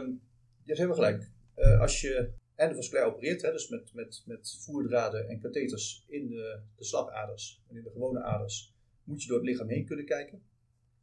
um, 0.00 0.20
hebt 0.64 0.78
helemaal 0.78 0.96
gelijk. 0.96 1.30
Uh, 1.56 1.80
als 1.80 2.00
je 2.00 2.32
endovasculair 2.56 3.06
opereert, 3.06 3.42
hè, 3.42 3.52
dus 3.52 3.68
met, 3.68 3.94
met, 3.94 4.22
met 4.26 4.56
voerdraden 4.60 5.28
en 5.28 5.40
katheters 5.40 6.04
in 6.08 6.28
de, 6.28 6.60
de 6.76 6.84
slagaders 6.84 7.62
en 7.68 7.76
in 7.76 7.82
de 7.82 7.90
gewone 7.90 8.22
aders, 8.22 8.74
moet 9.04 9.22
je 9.22 9.28
door 9.28 9.38
het 9.38 9.46
lichaam 9.46 9.68
heen 9.68 9.86
kunnen 9.86 10.04
kijken. 10.04 10.42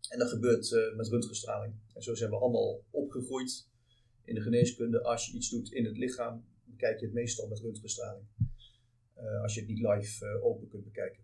En 0.10 0.20
dat 0.20 0.30
gebeurt 0.30 0.72
uh, 0.72 0.96
met 0.96 1.08
röntgenstraling. 1.08 1.74
En 1.94 2.04
zo 2.04 2.16
zijn 2.16 2.30
we 2.30 2.36
allemaal 2.36 2.84
opgegroeid 2.90 3.68
in 4.24 4.36
de 4.36 4.42
geneeskunde, 4.42 5.04
als 5.04 5.26
je 5.26 5.34
iets 5.34 5.50
doet 5.50 5.72
in 5.72 5.86
het 5.86 5.98
lichaam, 5.98 6.46
bekijk 6.66 7.00
je 7.00 7.06
het 7.06 7.14
meestal 7.14 7.48
met 7.48 7.60
röntgenstraling. 7.60 8.26
Uh, 9.18 9.42
als 9.42 9.54
je 9.54 9.60
het 9.60 9.70
niet 9.70 9.80
live 9.80 10.26
uh, 10.26 10.46
open 10.46 10.68
kunt 10.68 10.84
bekijken. 10.84 11.24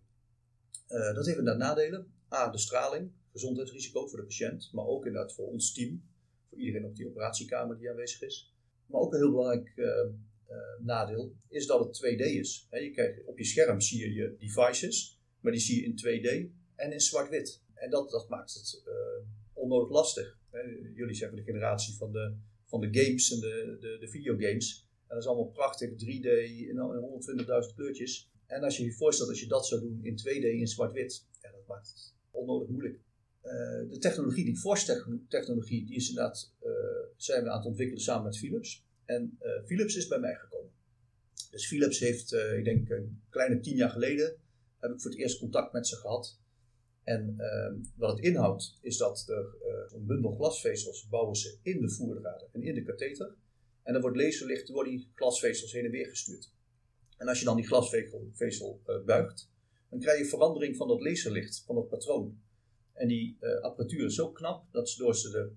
Dat 0.88 1.26
heeft 1.26 1.38
inderdaad 1.38 1.68
nadelen. 1.68 2.12
A, 2.32 2.50
de 2.50 2.58
straling, 2.58 3.10
gezondheidsrisico 3.32 4.06
voor 4.06 4.18
de 4.18 4.24
patiënt, 4.24 4.72
maar 4.72 4.84
ook 4.84 5.06
inderdaad 5.06 5.32
voor 5.32 5.46
ons 5.46 5.72
team, 5.72 6.02
voor 6.48 6.58
iedereen 6.58 6.84
op 6.84 6.96
die 6.96 7.06
operatiekamer 7.06 7.78
die 7.78 7.90
aanwezig 7.90 8.22
is. 8.22 8.49
Maar 8.90 9.00
ook 9.00 9.12
een 9.12 9.18
heel 9.18 9.30
belangrijk 9.30 9.72
nadeel 10.78 11.32
is 11.48 11.66
dat 11.66 11.86
het 11.86 11.96
2D 11.96 12.20
is. 12.20 12.66
Je 12.70 12.90
krijgt, 12.90 13.26
op 13.26 13.38
je 13.38 13.44
scherm 13.44 13.80
zie 13.80 14.00
je 14.00 14.12
je 14.12 14.34
devices, 14.38 15.20
maar 15.40 15.52
die 15.52 15.60
zie 15.60 15.80
je 15.80 15.84
in 15.84 15.92
2D 15.92 16.52
en 16.76 16.92
in 16.92 17.00
zwart-wit. 17.00 17.62
En 17.74 17.90
dat, 17.90 18.10
dat 18.10 18.28
maakt 18.28 18.54
het 18.54 18.82
onnodig 19.52 19.90
lastig. 19.90 20.38
jullie 20.94 21.14
zijn 21.14 21.30
van 21.30 21.38
de 21.38 21.44
generatie 21.44 21.96
van 21.96 22.12
de 22.12 22.36
van 22.70 22.80
de 22.80 23.00
games 23.00 23.32
en 23.32 23.40
de, 23.40 23.76
de, 23.80 23.96
de 24.00 24.08
videogames. 24.08 24.86
En 25.00 25.14
dat 25.16 25.18
is 25.18 25.26
allemaal 25.26 25.50
prachtig, 25.50 25.90
3D 25.90 26.28
in 26.68 26.76
120.000 27.70 27.74
kleurtjes. 27.74 28.30
En 28.46 28.62
als 28.62 28.76
je 28.76 28.84
je 28.84 28.92
voorstelt 28.92 29.28
als 29.28 29.40
je 29.40 29.46
dat 29.46 29.66
zou 29.66 29.80
doen 29.80 30.00
in 30.02 30.18
2D 30.18 30.44
in 30.44 30.66
zwart-wit, 30.66 31.26
ja, 31.40 31.50
dat 31.50 31.66
maakt 31.66 31.88
het 31.88 32.14
onnodig 32.30 32.68
moeilijk. 32.68 32.98
Uh, 33.44 33.90
de 33.90 33.98
technologie, 33.98 34.44
die 34.44 34.56
Force-technologie, 34.56 35.86
die 35.86 35.96
is 35.96 36.08
inderdaad, 36.08 36.54
uh, 36.62 36.70
zijn 37.16 37.42
we 37.42 37.50
aan 37.50 37.56
het 37.56 37.66
ontwikkelen 37.66 38.02
samen 38.02 38.24
met 38.24 38.38
Philips. 38.38 38.84
En 39.04 39.38
uh, 39.42 39.66
Philips 39.66 39.96
is 39.96 40.06
bij 40.06 40.18
mij 40.18 40.34
gekomen. 40.34 40.70
Dus 41.50 41.66
Philips 41.66 41.98
heeft, 41.98 42.32
ik 42.32 42.64
denk 42.64 42.88
een 42.88 43.22
kleine 43.30 43.60
tien 43.60 43.76
jaar 43.76 43.90
geleden, 43.90 44.36
heb 44.78 44.90
ik 44.90 45.00
voor 45.00 45.10
het 45.10 45.20
eerst 45.20 45.38
contact 45.38 45.72
met 45.72 45.86
ze 45.86 45.96
gehad. 45.96 46.38
En 47.04 47.34
ehm, 47.38 47.74
wat 47.96 48.10
het 48.10 48.24
inhoudt, 48.24 48.78
is 48.80 48.96
dat 48.96 49.28
er 49.28 49.54
een 49.94 50.06
bundel 50.06 50.34
glasvezels 50.34 51.08
bouwen 51.08 51.36
ze 51.36 51.58
in 51.62 51.80
de 51.80 51.90
voerdraden 51.90 52.48
en 52.52 52.62
in 52.62 52.74
de 52.74 52.82
katheter. 52.82 53.34
En 53.82 53.92
dan 53.92 54.02
wordt 54.02 54.16
laserlicht 54.16 54.66
door 54.66 54.84
die 54.84 55.08
glasvezels 55.14 55.72
heen 55.72 55.84
en 55.84 55.90
weer 55.90 56.06
gestuurd. 56.06 56.52
En 57.16 57.28
als 57.28 57.38
je 57.38 57.44
dan 57.44 57.56
die 57.56 57.66
glasvezel 57.66 58.80
uh, 58.86 59.04
buigt, 59.04 59.48
dan 59.90 60.00
krijg 60.00 60.18
je 60.18 60.24
verandering 60.24 60.76
van 60.76 60.88
dat 60.88 61.00
laserlicht, 61.00 61.62
van 61.66 61.74
dat 61.74 61.88
patroon. 61.88 62.40
En 62.92 63.08
die 63.08 63.36
uh, 63.40 63.60
apparatuur 63.60 64.04
is 64.04 64.14
zo 64.14 64.32
knap 64.32 64.72
dat 64.72 64.88
ze 64.88 65.02
door 65.02 65.16
ze 65.16 65.30
de 65.30 65.52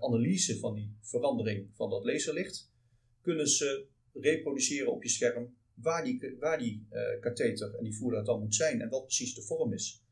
analyse 0.00 0.58
van 0.58 0.74
die 0.74 0.96
verandering 1.00 1.68
van 1.72 1.90
dat 1.90 2.04
laserlicht, 2.04 2.72
kunnen 3.20 3.48
ze 3.48 3.86
reproduceren 4.12 4.92
op 4.92 5.02
je 5.02 5.08
scherm 5.08 5.56
waar 5.74 6.04
die, 6.04 6.36
waar 6.40 6.58
die 6.58 6.86
katheter 7.20 7.74
en 7.74 7.84
die 7.84 7.96
voerdraad 7.96 8.26
dan 8.26 8.40
moet 8.40 8.54
zijn 8.54 8.80
en 8.80 8.88
wat 8.88 9.04
precies 9.04 9.34
de 9.34 9.42
vorm 9.42 9.72
is. 9.72 10.06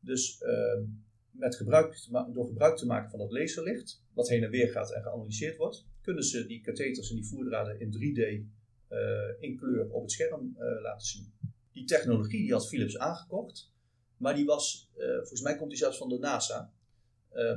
Dus 0.00 0.40
uh, 0.42 0.82
met 1.30 1.56
gebruik 1.56 2.06
door 2.32 2.46
gebruik 2.46 2.76
te 2.76 2.86
maken 2.86 3.10
van 3.10 3.18
dat 3.18 3.32
laserlicht, 3.32 4.02
wat 4.12 4.28
heen 4.28 4.44
en 4.44 4.50
weer 4.50 4.68
gaat 4.68 4.92
en 4.92 5.02
geanalyseerd 5.02 5.56
wordt, 5.56 5.86
kunnen 6.00 6.24
ze 6.24 6.46
die 6.46 6.60
katheters 6.60 7.10
en 7.10 7.16
die 7.16 7.26
voerdraden 7.26 7.80
in 7.80 7.92
3D 7.92 8.18
uh, 8.18 8.44
eh, 8.88 9.36
in 9.40 9.56
kleur 9.56 9.90
op 9.90 10.02
het 10.02 10.10
scherm 10.10 10.56
laten 10.82 11.06
zien. 11.06 11.32
Die 11.72 11.84
technologie 11.84 12.40
die 12.40 12.52
had 12.52 12.68
Philips 12.68 12.98
aangekocht, 12.98 13.72
maar 14.20 14.34
die 14.34 14.44
was, 14.44 14.90
uh, 14.96 15.16
volgens 15.16 15.40
mij 15.40 15.56
komt 15.56 15.70
die 15.70 15.78
zelfs 15.78 15.98
van 15.98 16.08
de 16.08 16.18
NASA, 16.18 16.72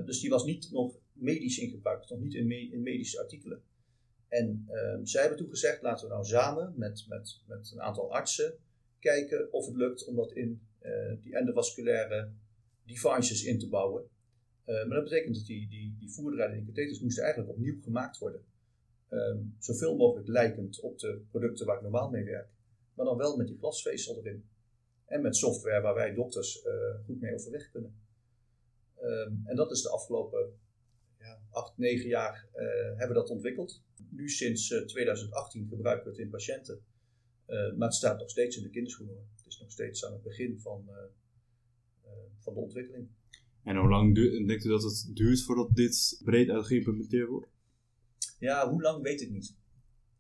dus 0.05 0.20
die 0.20 0.29
was 0.29 0.46
niet 0.46 0.72
nog 0.72 0.96
medisch 1.13 1.58
in 1.58 1.82
nog 1.84 2.20
niet 2.20 2.34
in, 2.34 2.48
me 2.48 2.70
in 2.72 2.82
medische 2.82 3.20
artikelen. 3.20 3.63
En 4.27 4.65
ehm, 4.70 5.05
zij 5.05 5.22
hebben 5.22 5.39
toen 5.39 5.50
gezegd, 5.50 5.82
laten 5.82 6.08
we 6.08 6.13
nou 6.13 6.25
samen 6.25 6.74
met, 6.75 7.05
met, 7.08 7.39
met 7.48 7.72
een 7.74 7.82
aantal 7.82 8.13
artsen 8.13 8.58
kijken 9.00 9.53
of 9.53 9.65
het 9.65 9.75
lukt 9.75 10.05
om 10.05 10.15
dat 10.15 10.32
in 10.32 10.62
eh, 10.79 11.13
die 11.22 11.36
endovasculaire 11.36 12.29
devices 12.86 13.43
in 13.43 13.60
te 13.60 13.70
bouwen. 13.70 14.03
Eh, 14.65 14.75
maar 14.75 14.96
dat 14.96 15.03
betekent 15.03 15.36
dat 15.36 15.46
die, 15.46 15.70
die, 15.70 15.96
die 16.00 16.12
voerdraden 16.12 16.58
en 16.58 16.65
katheters 16.65 17.00
moesten 17.00 17.24
eigenlijk 17.24 17.53
opnieuw 17.53 17.82
gemaakt 17.82 18.17
worden. 18.17 18.41
Um, 19.10 19.55
zoveel 19.60 19.96
mogelijk 19.96 20.27
lijkend 20.27 20.79
op 20.79 21.00
de 21.00 21.22
producten 21.32 21.65
waar 21.65 21.75
ik 21.75 21.82
normaal 21.82 22.10
mee 22.10 22.24
werk. 22.24 22.50
Maar 22.93 23.05
dan 23.05 23.17
wel 23.17 23.38
met 23.38 23.48
die 23.48 23.58
glasvezel 23.58 24.17
erin. 24.17 24.46
En 25.13 25.22
met 25.22 25.36
software 25.36 25.82
waar 25.82 25.93
wij 25.93 26.13
dokters 26.13 26.65
uh, 26.65 27.05
goed 27.05 27.22
mee 27.22 27.34
overweg 27.34 27.72
kunnen. 27.72 27.96
Um, 29.01 29.41
en 29.46 29.55
dat 29.55 29.72
is 29.72 29.82
de 29.82 29.89
afgelopen 29.89 30.60
ja, 31.20 31.41
8, 31.50 31.77
9 31.77 32.08
jaar 32.08 32.48
uh, 32.55 32.62
hebben 32.88 33.08
we 33.08 33.13
dat 33.13 33.29
ontwikkeld. 33.29 33.82
Nu 34.10 34.29
sinds 34.29 34.67
2018 34.67 35.67
gebruiken 35.67 36.05
we 36.05 36.12
het 36.12 36.20
in 36.20 36.29
patiënten. 36.29 36.84
maar 37.48 37.88
het 37.88 37.93
staat 37.93 38.20
nog 38.20 38.29
steeds 38.29 38.58
in 38.58 38.63
de 38.63 38.70
kinderschoenen 38.70 39.27
is 39.53 39.60
nog 39.60 39.72
steeds 39.72 40.05
aan 40.05 40.13
het 40.13 40.24
begin 40.24 40.60
van, 40.60 40.84
eh, 40.88 41.03
eh, 42.03 42.12
van 42.39 42.53
de 42.53 42.60
ontwikkeling. 42.60 43.08
En 43.63 43.75
hoe 43.75 43.89
lang 43.89 44.15
denkt 44.48 44.63
u 44.63 44.70
dat 44.70 44.84
het 44.84 45.10
duurt 45.13 45.43
voordat 45.43 45.75
dit 45.75 46.22
breed 46.24 46.50
uit 46.50 46.65
geïmplementeerd 46.65 47.29
wordt? 47.29 47.48
Ja, 48.39 48.70
hoe 48.70 48.82
lang 48.82 49.03
weet 49.03 49.22
ik 49.22 49.29
niet. 49.29 49.55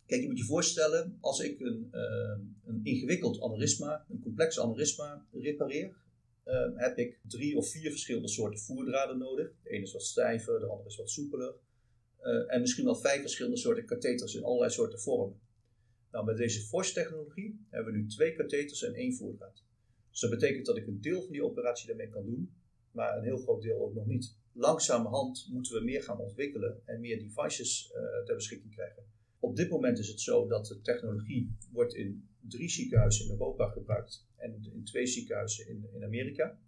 Kijk, 0.05 0.21
je 0.21 0.27
moet 0.27 0.37
je 0.37 0.45
voorstellen, 0.45 1.17
als 1.19 1.39
ik 1.39 1.59
een, 1.59 1.89
uh, 1.91 2.37
een 2.65 2.79
ingewikkeld 2.83 3.41
aneurysma, 3.41 4.05
een 4.09 4.19
complex 4.19 4.59
aneurysma 4.59 5.25
repareer, 5.31 5.95
uh, 6.45 6.69
heb 6.75 6.97
ik 6.97 7.19
drie 7.27 7.57
of 7.57 7.69
vier 7.69 7.91
verschillende 7.91 8.27
soorten 8.27 8.59
voerdraden 8.59 9.17
nodig. 9.17 9.51
De 9.63 9.69
ene 9.69 9.83
is 9.83 9.93
wat 9.93 10.03
stijver, 10.03 10.59
de 10.59 10.65
andere 10.65 10.89
is 10.89 10.95
wat 10.95 11.09
soepeler. 11.09 11.53
Uh, 12.21 12.53
en 12.53 12.61
misschien 12.61 12.85
wel 12.85 12.95
vijf 12.95 13.21
verschillende 13.21 13.57
soorten 13.57 13.85
katheters 13.85 14.35
in 14.35 14.43
allerlei 14.43 14.71
soorten 14.71 14.99
vormen. 14.99 15.39
Nou, 16.11 16.25
met 16.25 16.37
deze 16.37 16.61
Force-technologie 16.61 17.65
hebben 17.69 17.93
we 17.93 17.99
nu 17.99 18.07
twee 18.07 18.33
katheters 18.33 18.83
en 18.83 18.93
één 18.93 19.13
voerdraad. 19.13 19.63
Dus 20.09 20.19
dat 20.19 20.29
betekent 20.29 20.65
dat 20.65 20.77
ik 20.77 20.87
een 20.87 21.01
deel 21.01 21.21
van 21.21 21.31
die 21.31 21.43
operatie 21.43 21.87
daarmee 21.87 22.09
kan 22.09 22.25
doen, 22.25 22.53
maar 22.91 23.17
een 23.17 23.23
heel 23.23 23.37
groot 23.37 23.61
deel 23.61 23.81
ook 23.81 23.93
nog 23.93 24.05
niet. 24.05 24.35
Langzamerhand 24.53 25.47
moeten 25.51 25.73
we 25.73 25.83
meer 25.83 26.03
gaan 26.03 26.19
ontwikkelen 26.19 26.81
en 26.85 26.99
meer 26.99 27.19
devices 27.19 27.91
uh, 27.91 28.25
ter 28.25 28.35
beschikking 28.35 28.73
krijgen. 28.73 29.03
Op 29.43 29.55
dit 29.55 29.69
moment 29.69 29.99
is 29.99 30.07
het 30.07 30.21
zo 30.21 30.47
dat 30.47 30.67
de 30.67 30.81
technologie 30.81 31.55
wordt 31.71 31.93
in 31.93 32.27
drie 32.47 32.69
ziekenhuizen 32.69 33.25
in 33.25 33.31
Europa 33.31 33.67
gebruikt 33.67 34.27
en 34.35 34.63
in 34.73 34.83
twee 34.83 35.07
ziekenhuizen 35.07 35.67
in, 35.67 35.85
in 35.93 36.03
Amerika. 36.03 36.59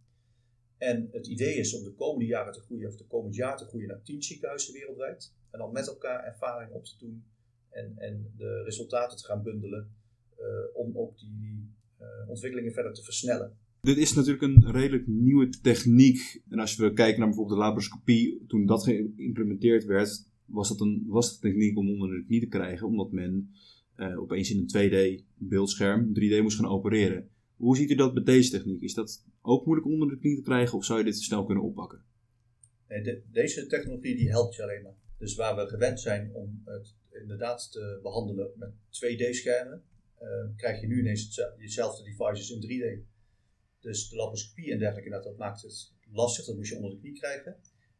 En 0.77 1.09
het 1.11 1.27
idee 1.27 1.55
is 1.55 1.73
om 1.73 1.83
de 1.83 1.93
komende 1.93 2.25
jaren 2.25 2.53
te 2.53 2.59
groeien, 2.59 2.87
of 2.87 2.95
de 2.95 3.05
komend 3.05 3.35
jaar 3.35 3.57
te 3.57 3.65
groeien 3.65 3.87
naar 3.87 4.01
tien 4.01 4.23
ziekenhuizen 4.23 4.73
wereldwijd. 4.73 5.33
En 5.51 5.59
dan 5.59 5.71
met 5.71 5.87
elkaar 5.87 6.23
ervaring 6.23 6.71
op 6.71 6.85
te 6.85 6.97
doen 6.97 7.23
en, 7.69 7.93
en 7.97 8.33
de 8.37 8.63
resultaten 8.63 9.17
te 9.17 9.25
gaan 9.25 9.43
bundelen 9.43 9.95
uh, 10.39 10.45
om 10.73 10.97
ook 10.97 11.19
die, 11.19 11.73
uh, 12.01 12.29
ontwikkelingen 12.29 12.73
verder 12.73 12.93
te 12.93 13.03
versnellen. 13.03 13.57
Dit 13.81 13.97
is 13.97 14.13
natuurlijk 14.13 14.43
een 14.43 14.71
redelijk 14.71 15.07
nieuwe 15.07 15.49
techniek. 15.49 16.41
En 16.49 16.59
als 16.59 16.75
we 16.75 16.93
kijken 16.93 17.19
naar 17.19 17.27
bijvoorbeeld 17.27 17.57
de 17.57 17.63
laparoscopie, 17.63 18.43
toen 18.47 18.65
dat 18.65 18.83
geïmplementeerd 18.83 19.85
werd, 19.85 20.33
was 20.45 20.69
dat 20.69 20.81
een 20.81 21.07
techniek 21.41 21.77
om 21.77 21.89
onder 21.89 22.09
de 22.09 22.25
knie 22.25 22.39
te 22.39 22.47
krijgen, 22.47 22.87
omdat 22.87 23.11
men 23.11 23.49
uh, 23.97 24.19
opeens 24.19 24.51
in 24.51 24.67
een 24.67 25.19
2D 25.19 25.23
beeldscherm 25.35 26.09
3D 26.09 26.41
moest 26.41 26.57
gaan 26.57 26.69
opereren. 26.69 27.29
Hoe 27.55 27.77
ziet 27.77 27.89
u 27.89 27.95
dat 27.95 28.13
met 28.13 28.25
deze 28.25 28.51
techniek? 28.51 28.81
Is 28.81 28.93
dat 28.93 29.25
ook 29.41 29.65
moeilijk 29.65 29.87
onder 29.87 30.09
de 30.09 30.17
knie 30.17 30.35
te 30.35 30.41
krijgen 30.41 30.77
of 30.77 30.85
zou 30.85 30.99
je 30.99 31.05
dit 31.05 31.17
snel 31.17 31.45
kunnen 31.45 31.63
oppakken? 31.63 32.03
Deze 33.31 33.67
technologie 33.67 34.15
die 34.15 34.29
helpt 34.29 34.55
je 34.55 34.63
alleen 34.63 34.81
maar. 34.81 34.95
Dus 35.17 35.35
waar 35.35 35.55
we 35.55 35.67
gewend 35.67 35.99
zijn 35.99 36.33
om 36.33 36.61
het 36.65 36.95
inderdaad 37.11 37.71
te 37.71 37.99
behandelen 38.01 38.51
met 38.55 38.71
2D-schermen, 38.73 39.83
uh, 40.21 40.27
ehm, 40.27 40.55
krijg 40.55 40.81
je 40.81 40.87
nu 40.87 40.99
ineens 40.99 41.41
dezelfde 41.57 42.03
devices 42.03 42.49
in 42.49 42.61
3D. 42.61 43.13
Dus 43.79 44.09
de 44.09 44.15
laparoscopie 44.15 44.71
en 44.71 44.79
dergelijke, 44.79 45.09
dat, 45.09 45.23
dat 45.23 45.37
maakt 45.37 45.61
het 45.61 45.93
lastig, 46.11 46.45
dat 46.45 46.55
moet 46.55 46.67
je 46.67 46.75
onder 46.75 46.91
de 46.91 46.97
knie 46.97 47.13
krijgen. 47.13 47.55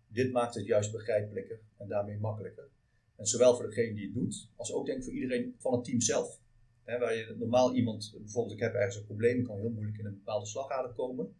Dit 0.07 0.31
maakt 0.31 0.55
het 0.55 0.65
juist 0.65 0.91
begrijpelijker 0.91 1.59
en 1.77 1.87
daarmee 1.87 2.17
makkelijker. 2.17 2.69
En 3.15 3.25
zowel 3.25 3.55
voor 3.55 3.65
degene 3.65 3.93
die 3.93 4.05
het 4.05 4.13
doet, 4.13 4.49
als 4.55 4.73
ook 4.73 4.85
denk 4.85 4.97
ik 4.97 5.03
voor 5.03 5.13
iedereen 5.13 5.55
van 5.57 5.73
het 5.73 5.83
team 5.83 6.01
zelf. 6.01 6.39
waar 6.83 7.15
je 7.15 7.35
normaal 7.37 7.75
iemand, 7.75 8.15
bijvoorbeeld 8.17 8.55
ik 8.55 8.61
heb 8.61 8.73
ergens 8.73 8.95
een 8.95 9.05
probleem, 9.05 9.43
kan 9.43 9.59
heel 9.59 9.69
moeilijk 9.69 9.97
in 9.97 10.05
een 10.05 10.13
bepaalde 10.13 10.45
slagader 10.45 10.93
komen. 10.93 11.35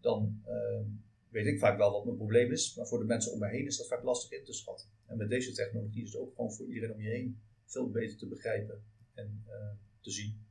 Dan 0.00 0.42
uh, 0.46 0.80
weet 1.28 1.46
ik 1.46 1.58
vaak 1.58 1.78
wel 1.78 1.92
wat 1.92 2.04
mijn 2.04 2.16
probleem 2.16 2.52
is, 2.52 2.74
maar 2.74 2.86
voor 2.86 2.98
de 2.98 3.04
mensen 3.04 3.32
om 3.32 3.38
me 3.38 3.48
heen 3.48 3.66
is 3.66 3.76
dat 3.76 3.88
vaak 3.88 4.02
lastig 4.02 4.38
in 4.38 4.44
te 4.44 4.52
schatten. 4.52 4.88
En 5.06 5.16
met 5.16 5.28
deze 5.28 5.52
technologie 5.52 6.02
is 6.02 6.12
het 6.12 6.22
ook 6.22 6.34
gewoon 6.34 6.52
voor 6.52 6.66
iedereen 6.66 6.94
om 6.94 7.00
je 7.00 7.08
heen 7.08 7.40
veel 7.64 7.90
beter 7.90 8.18
te 8.18 8.28
begrijpen 8.28 8.82
en 9.14 9.42
eh, 9.46 9.70
te 10.00 10.10
zien. 10.10 10.48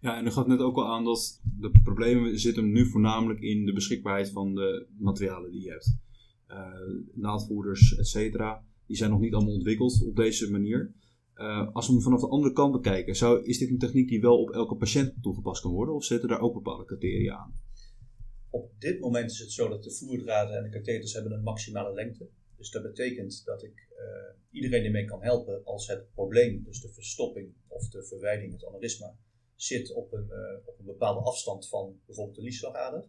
Ja, 0.00 0.18
en 0.18 0.26
u 0.26 0.30
gaf 0.30 0.46
net 0.46 0.58
ook 0.58 0.76
al 0.76 0.86
aan 0.86 1.04
dat 1.04 1.40
de 1.58 1.70
problemen 1.82 2.38
zitten 2.38 2.72
nu 2.72 2.86
voornamelijk 2.86 3.40
in 3.40 3.66
de 3.66 3.72
beschikbaarheid 3.72 4.30
van 4.30 4.54
de 4.54 4.86
materialen 4.98 5.50
die 5.50 5.62
je 5.62 5.70
hebt. 5.70 5.96
Uh, 6.52 7.04
naaldvoerders, 7.14 7.96
et 7.96 8.06
cetera, 8.06 8.64
die 8.86 8.96
zijn 8.96 9.10
nog 9.10 9.20
niet 9.20 9.34
allemaal 9.34 9.54
ontwikkeld 9.54 10.02
op 10.02 10.16
deze 10.16 10.50
manier. 10.50 10.94
Uh, 11.36 11.74
als 11.74 11.86
we 11.86 11.92
hem 11.92 12.02
vanaf 12.02 12.20
de 12.20 12.28
andere 12.28 12.52
kant 12.52 12.72
bekijken, 12.72 13.16
zou, 13.16 13.44
is 13.44 13.58
dit 13.58 13.70
een 13.70 13.78
techniek 13.78 14.08
die 14.08 14.20
wel 14.20 14.42
op 14.42 14.50
elke 14.50 14.76
patiënt 14.76 15.22
toegepast 15.22 15.62
kan 15.62 15.72
worden? 15.72 15.94
Of 15.94 16.04
zitten 16.04 16.28
daar 16.28 16.40
ook 16.40 16.54
bepaalde 16.54 16.84
criteria 16.84 17.36
aan? 17.36 17.54
Op 18.50 18.70
dit 18.78 19.00
moment 19.00 19.30
is 19.30 19.38
het 19.38 19.52
zo 19.52 19.68
dat 19.68 19.82
de 19.82 19.90
voerdraden 19.90 20.56
en 20.56 20.62
de 20.62 20.68
katheters 20.68 21.12
hebben 21.12 21.32
een 21.32 21.42
maximale 21.42 21.94
lengte. 21.94 22.28
Dus 22.56 22.70
dat 22.70 22.82
betekent 22.82 23.42
dat 23.44 23.62
ik 23.62 23.88
uh, 23.90 24.36
iedereen 24.50 24.84
ermee 24.84 25.04
kan 25.04 25.22
helpen 25.22 25.64
als 25.64 25.86
het 25.86 26.12
probleem, 26.14 26.62
dus 26.64 26.80
de 26.80 26.92
verstopping 26.92 27.52
of 27.66 27.88
de 27.88 28.04
verwijding, 28.04 28.52
het 28.52 28.66
aneurysma, 28.66 29.16
zit 29.54 29.92
op 29.92 30.12
een, 30.12 30.30
op 30.64 30.78
een 30.78 30.84
bepaalde 30.84 31.20
afstand 31.20 31.68
van 31.68 32.00
bijvoorbeeld 32.06 32.36
de 32.36 32.42
liesslagader. 32.42 33.08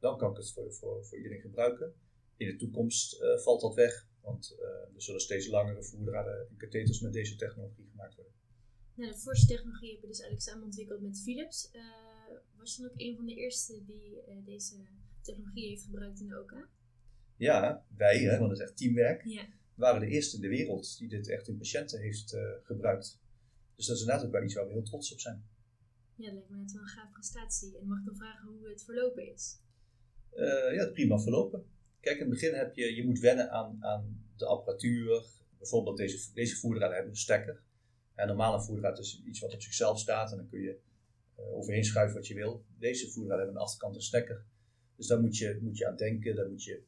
Dan 0.00 0.18
kan 0.18 0.30
ik 0.30 0.36
het 0.36 0.52
voor, 0.52 0.72
voor, 0.72 1.04
voor 1.04 1.16
iedereen 1.16 1.40
gebruiken. 1.40 1.94
In 2.36 2.46
de 2.46 2.56
toekomst 2.56 3.20
uh, 3.22 3.38
valt 3.38 3.60
dat 3.60 3.74
weg, 3.74 4.08
want 4.22 4.56
er 4.94 5.02
zullen 5.02 5.20
steeds 5.20 5.46
langere 5.46 5.82
voerdraden 5.82 6.48
en 6.48 6.56
katheters 6.56 7.00
met 7.00 7.12
deze 7.12 7.36
technologie 7.36 7.86
gemaakt 7.90 8.14
worden. 8.14 8.32
Nou, 8.94 9.12
de 9.12 9.18
force 9.18 9.46
technologie 9.46 9.90
hebben 9.90 10.08
we 10.08 10.14
dus 10.14 10.20
eigenlijk 10.20 10.50
samen 10.50 10.64
ontwikkeld 10.64 11.00
met 11.00 11.20
Philips. 11.22 11.70
was 12.56 12.76
je 12.76 12.82
dan 12.82 12.90
ook 12.90 13.00
een 13.00 13.16
van 13.16 13.26
de 13.26 13.34
eerste 13.34 13.84
die 13.84 14.22
deze 14.44 14.74
technologie 15.22 15.68
heeft 15.68 15.82
gebruikt 15.84 16.20
in 16.20 16.28
de 16.28 16.40
OK? 16.40 16.68
Ja, 17.36 17.84
wij, 17.96 18.18
hè, 18.18 18.38
want 18.38 18.50
het 18.50 18.60
is 18.60 18.66
echt 18.66 18.76
teamwerk, 18.76 19.24
Ja. 19.24 19.48
waren 19.74 20.00
de 20.00 20.06
eerste 20.06 20.36
in 20.36 20.42
de 20.42 20.48
wereld 20.48 20.98
die 20.98 21.08
dit 21.08 21.28
echt 21.28 21.48
in 21.48 21.56
patiënten 21.56 22.00
heeft 22.00 22.36
gebruikt. 22.62 23.20
Dus 23.76 23.86
dat 23.86 23.94
is 23.96 24.02
inderdaad 24.02 24.26
ook 24.26 24.32
wel 24.32 24.42
iets 24.42 24.54
waar 24.54 24.66
we 24.66 24.72
heel 24.72 24.82
trots 24.82 25.12
op 25.12 25.20
zijn. 25.20 25.44
Ja, 26.14 26.24
dat 26.24 26.34
lijkt 26.34 26.50
me 26.50 26.56
net 26.56 26.72
wel 26.72 26.82
een 26.82 26.88
gaaf 26.88 27.12
prestatie. 27.12 27.78
En 27.78 27.86
mag 27.86 27.98
ik 27.98 28.04
dan 28.04 28.16
vragen 28.16 28.48
hoe 28.48 28.68
het 28.68 28.84
verlopen 28.84 29.32
is? 29.32 29.58
Uh, 30.34 30.44
ja, 30.74 30.84
het 30.84 30.92
prima 30.92 31.18
verlopen. 31.18 31.64
Kijk, 32.06 32.18
in 32.18 32.24
het 32.24 32.40
begin 32.40 32.54
heb 32.54 32.74
je, 32.74 32.94
je 32.94 33.04
moet 33.04 33.18
wennen 33.18 33.50
aan, 33.50 33.84
aan 33.84 34.24
de 34.36 34.46
apparatuur. 34.46 35.24
Bijvoorbeeld 35.58 35.96
deze, 35.96 36.32
deze 36.32 36.68
hebben 36.68 37.08
een 37.08 37.16
stekker. 37.16 37.62
En 38.14 38.26
normaal 38.26 38.54
een 38.54 38.62
voerdraad 38.62 38.98
is 38.98 39.22
iets 39.24 39.40
wat 39.40 39.54
op 39.54 39.62
zichzelf 39.62 39.98
staat 39.98 40.30
en 40.30 40.36
dan 40.36 40.48
kun 40.48 40.60
je 40.60 40.78
uh, 41.38 41.56
overheen 41.56 41.84
schuiven 41.84 42.16
wat 42.16 42.26
je 42.26 42.34
wil. 42.34 42.64
Deze 42.78 43.10
voerdraden 43.10 43.44
hebben 43.44 43.54
aan 43.54 43.62
de 43.62 43.66
achterkant 43.66 43.94
een 43.94 44.02
stekker. 44.02 44.44
Dus 44.96 45.06
daar 45.06 45.20
moet 45.20 45.36
je, 45.36 45.58
moet 45.62 45.78
je 45.78 45.86
aan 45.86 45.96
denken, 45.96 46.36
daar 46.36 46.48
moet 46.48 46.64
je 46.64 46.82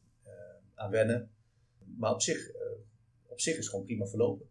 aan 0.74 0.90
wennen. 0.90 1.30
Maar 1.96 2.12
op 2.12 2.22
zich, 2.22 2.48
uh, 2.48 2.62
op 3.26 3.40
zich 3.40 3.52
is 3.52 3.58
het 3.58 3.68
gewoon 3.68 3.84
prima 3.84 4.06
verlopen. 4.06 4.48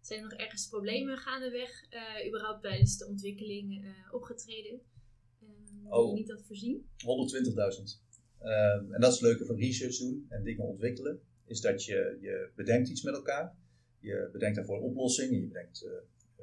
Zijn 0.00 0.22
er 0.22 0.28
nog 0.28 0.38
ergens 0.38 0.68
problemen 0.68 1.18
gaandeweg, 1.18 1.84
überhaupt 2.26 2.62
tijdens 2.62 2.96
de 2.96 3.06
ontwikkeling 3.06 3.94
opgetreden, 4.10 4.80
die 5.38 5.90
oh. 5.90 6.08
je 6.08 6.18
niet 6.20 6.30
had 6.30 6.42
voorzien? 6.42 6.88
120.000. 8.00 8.11
en 8.42 9.00
dat 9.00 9.12
is 9.12 9.20
het 9.20 9.28
leuke 9.28 9.44
van 9.44 9.56
research 9.56 9.98
doen 9.98 10.26
en 10.28 10.44
dingen 10.44 10.64
ontwikkelen, 10.64 11.20
is 11.44 11.60
dat 11.60 11.84
je, 11.84 12.18
je 12.20 12.50
bedenkt 12.54 12.88
iets 12.88 13.02
met 13.02 13.14
elkaar. 13.14 13.54
Je 13.98 14.28
bedenkt 14.32 14.56
daarvoor 14.56 14.76
een 14.76 14.82
oplossing. 14.82 15.34
Je 15.34 15.46
bedenkt 15.46 15.86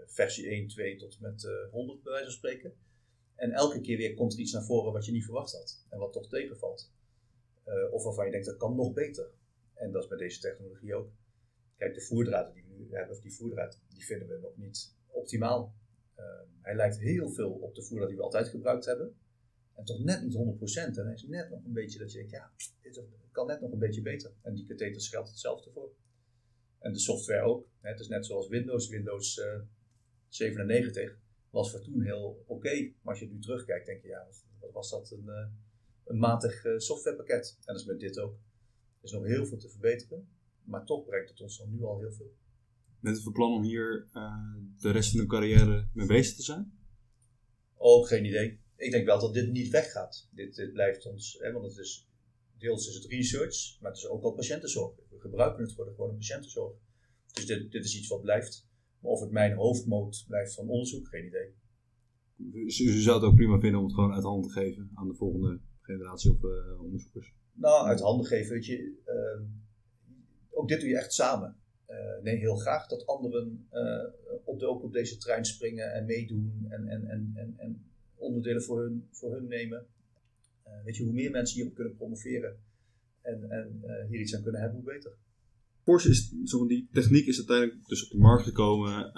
versie 0.05 0.47
1, 0.47 0.67
2 0.67 0.95
tot 0.97 1.19
met 1.19 1.49
100 1.71 2.03
bij 2.03 2.11
wijze 2.11 2.25
van 2.25 2.37
spreken. 2.37 2.73
En 3.39 3.51
elke 3.51 3.81
keer 3.81 3.97
weer 3.97 4.13
komt 4.13 4.33
er 4.33 4.39
iets 4.39 4.51
naar 4.51 4.63
voren 4.63 4.93
wat 4.93 5.05
je 5.05 5.11
niet 5.11 5.23
verwacht 5.23 5.51
had 5.51 5.85
en 5.89 5.99
wat 5.99 6.13
toch 6.13 6.29
tegenvalt. 6.29 6.91
Uh, 7.67 7.93
of 7.93 8.03
waarvan 8.03 8.25
je 8.25 8.31
denkt 8.31 8.45
dat 8.45 8.57
kan 8.57 8.75
nog 8.75 8.93
beter. 8.93 9.31
En 9.73 9.91
dat 9.91 10.03
is 10.03 10.09
met 10.09 10.19
deze 10.19 10.39
technologie 10.39 10.95
ook. 10.95 11.09
Kijk, 11.77 11.93
de 11.93 12.01
voerdraden 12.01 12.53
die 12.53 12.63
we 12.63 12.83
nu 12.83 12.95
hebben, 12.95 13.15
of 13.15 13.21
die 13.21 13.33
voerdraad, 13.33 13.79
die 13.87 14.05
vinden 14.05 14.27
we 14.27 14.39
nog 14.41 14.57
niet 14.57 14.95
optimaal. 15.07 15.73
Uh, 16.19 16.25
hij 16.61 16.75
lijkt 16.75 16.99
heel 16.99 17.29
veel 17.29 17.51
op 17.51 17.75
de 17.75 17.83
voerdraad 17.83 18.07
die 18.07 18.17
we 18.17 18.23
altijd 18.23 18.47
gebruikt 18.47 18.85
hebben. 18.85 19.15
En 19.79 19.85
toch 19.85 20.03
net 20.03 20.23
niet 20.23 20.33
100%. 20.33 20.97
En 20.97 21.13
is 21.13 21.23
net 21.23 21.49
nog 21.49 21.65
een 21.65 21.73
beetje 21.73 21.99
dat 21.99 22.11
je 22.11 22.17
denkt, 22.17 22.31
ja, 22.31 22.51
dit 22.81 23.01
kan 23.31 23.47
net 23.47 23.61
nog 23.61 23.71
een 23.71 23.79
beetje 23.79 24.01
beter. 24.01 24.31
En 24.41 24.53
die 24.53 24.65
katheters 24.65 25.09
geldt 25.09 25.29
hetzelfde 25.29 25.71
voor. 25.71 25.91
En 26.79 26.93
de 26.93 26.99
software 26.99 27.41
ook. 27.41 27.67
Het 27.79 27.99
is 27.99 28.07
net 28.07 28.25
zoals 28.25 28.47
Windows. 28.47 28.89
Windows 28.89 29.37
uh, 29.37 29.59
97 30.27 31.19
was 31.49 31.71
voor 31.71 31.81
toen 31.81 32.01
heel 32.01 32.43
oké. 32.47 32.51
Okay. 32.53 32.95
Maar 33.01 33.13
als 33.13 33.19
je 33.19 33.29
nu 33.29 33.39
terugkijkt, 33.39 33.85
denk 33.85 34.01
je, 34.01 34.07
ja, 34.07 34.27
wat 34.59 34.71
was 34.71 34.89
dat 34.89 35.11
een 35.11 35.25
uh, 35.25 35.47
een 36.05 36.17
matig 36.17 36.65
uh, 36.65 36.77
softwarepakket. 36.77 37.55
En 37.57 37.73
dat 37.73 37.81
is 37.81 37.85
met 37.85 37.99
dit 37.99 38.19
ook. 38.19 38.33
Er 38.33 39.05
is 39.05 39.11
nog 39.11 39.25
heel 39.25 39.45
veel 39.45 39.57
te 39.57 39.69
verbeteren, 39.69 40.27
maar 40.63 40.85
toch 40.85 41.05
brengt 41.05 41.29
het 41.29 41.41
ons 41.41 41.63
nu 41.67 41.83
al 41.83 41.99
heel 41.99 42.11
veel. 42.11 42.33
Bent 42.99 43.17
u 43.17 43.21
van 43.21 43.31
plan 43.31 43.53
om 43.53 43.63
hier 43.63 44.07
uh, 44.13 44.33
de 44.77 44.91
rest 44.91 45.11
van 45.11 45.19
uw 45.19 45.25
carrière 45.25 45.87
mee 45.93 46.07
bezig 46.07 46.35
te 46.35 46.43
zijn? 46.43 46.77
Oh, 47.75 48.07
geen 48.07 48.25
idee. 48.25 48.59
Ik 48.79 48.91
denk 48.91 49.05
wel 49.05 49.19
dat 49.19 49.33
dit 49.33 49.51
niet 49.51 49.69
weggaat. 49.69 50.29
Dit, 50.31 50.55
dit 50.55 50.73
blijft 50.73 51.05
ons, 51.05 51.37
hè, 51.39 51.51
want 51.51 51.65
het 51.65 51.77
is, 51.77 52.07
deels 52.57 52.87
is 52.87 52.95
het 52.95 53.05
research, 53.05 53.77
maar 53.79 53.91
het 53.91 53.99
is 53.99 54.07
ook 54.07 54.23
al 54.23 54.33
patiëntenzorg. 54.33 54.95
We 55.09 55.19
gebruiken 55.19 55.63
het 55.63 55.73
voor 55.73 55.85
de 55.85 55.91
gewone 55.91 56.13
patiëntenzorg. 56.13 56.73
Dus 57.33 57.45
dit, 57.45 57.71
dit 57.71 57.85
is 57.85 57.97
iets 57.97 58.07
wat 58.07 58.21
blijft. 58.21 58.67
Maar 58.99 59.11
of 59.11 59.19
het 59.19 59.31
mijn 59.31 59.53
hoofdmoot 59.53 60.25
blijft 60.27 60.53
van 60.53 60.67
onderzoek, 60.67 61.07
geen 61.07 61.25
idee. 61.25 61.53
Dus 62.35 62.79
u 62.79 62.99
zou 62.99 63.19
het 63.19 63.29
ook 63.29 63.35
prima 63.35 63.59
vinden 63.59 63.79
om 63.79 63.85
het 63.85 63.95
gewoon 63.95 64.13
uit 64.13 64.23
handen 64.23 64.49
te 64.51 64.59
geven 64.59 64.91
aan 64.93 65.07
de 65.07 65.15
volgende 65.15 65.59
generatie 65.81 66.31
of 66.31 66.43
uh, 66.43 66.81
onderzoekers? 66.83 67.33
Nou, 67.53 67.87
uit 67.87 67.99
handen 67.99 68.25
geven, 68.25 68.53
weet 68.53 68.65
je. 68.65 69.01
Uh, 69.05 69.47
ook 70.49 70.67
dit 70.67 70.79
doe 70.79 70.89
je 70.89 70.97
echt 70.97 71.13
samen. 71.13 71.57
Uh, 71.87 72.23
nee, 72.23 72.37
heel 72.37 72.55
graag 72.55 72.87
dat 72.87 73.05
anderen 73.05 73.67
uh, 73.71 74.39
op, 74.43 74.59
de, 74.59 74.67
ook 74.67 74.83
op 74.83 74.93
deze 74.93 75.17
trein 75.17 75.45
springen 75.45 75.93
en 75.93 76.05
meedoen 76.05 76.65
en, 76.69 76.87
en, 76.87 77.07
en, 77.07 77.31
en, 77.35 77.53
en 77.57 77.88
onderdelen 78.19 78.63
voor 78.63 78.81
hun, 78.81 79.07
voor 79.11 79.33
hun 79.33 79.47
nemen. 79.47 79.85
weet 80.85 80.95
je, 80.95 81.03
hoe 81.03 81.13
meer 81.13 81.31
mensen 81.31 81.55
hierop 81.55 81.75
kunnen 81.75 81.95
promoveren 81.95 82.57
en, 83.21 83.49
en 83.49 83.81
hier 84.09 84.19
iets 84.19 84.35
aan 84.35 84.43
kunnen 84.43 84.61
hebben, 84.61 84.81
hoe 84.81 84.93
beter. 84.93 85.11
Porsche 85.83 86.09
is, 86.09 86.29
die 86.67 86.87
techniek 86.91 87.25
is 87.25 87.37
uiteindelijk 87.37 87.87
dus 87.87 88.03
op 88.03 88.11
de 88.11 88.17
markt 88.17 88.43
gekomen 88.43 89.13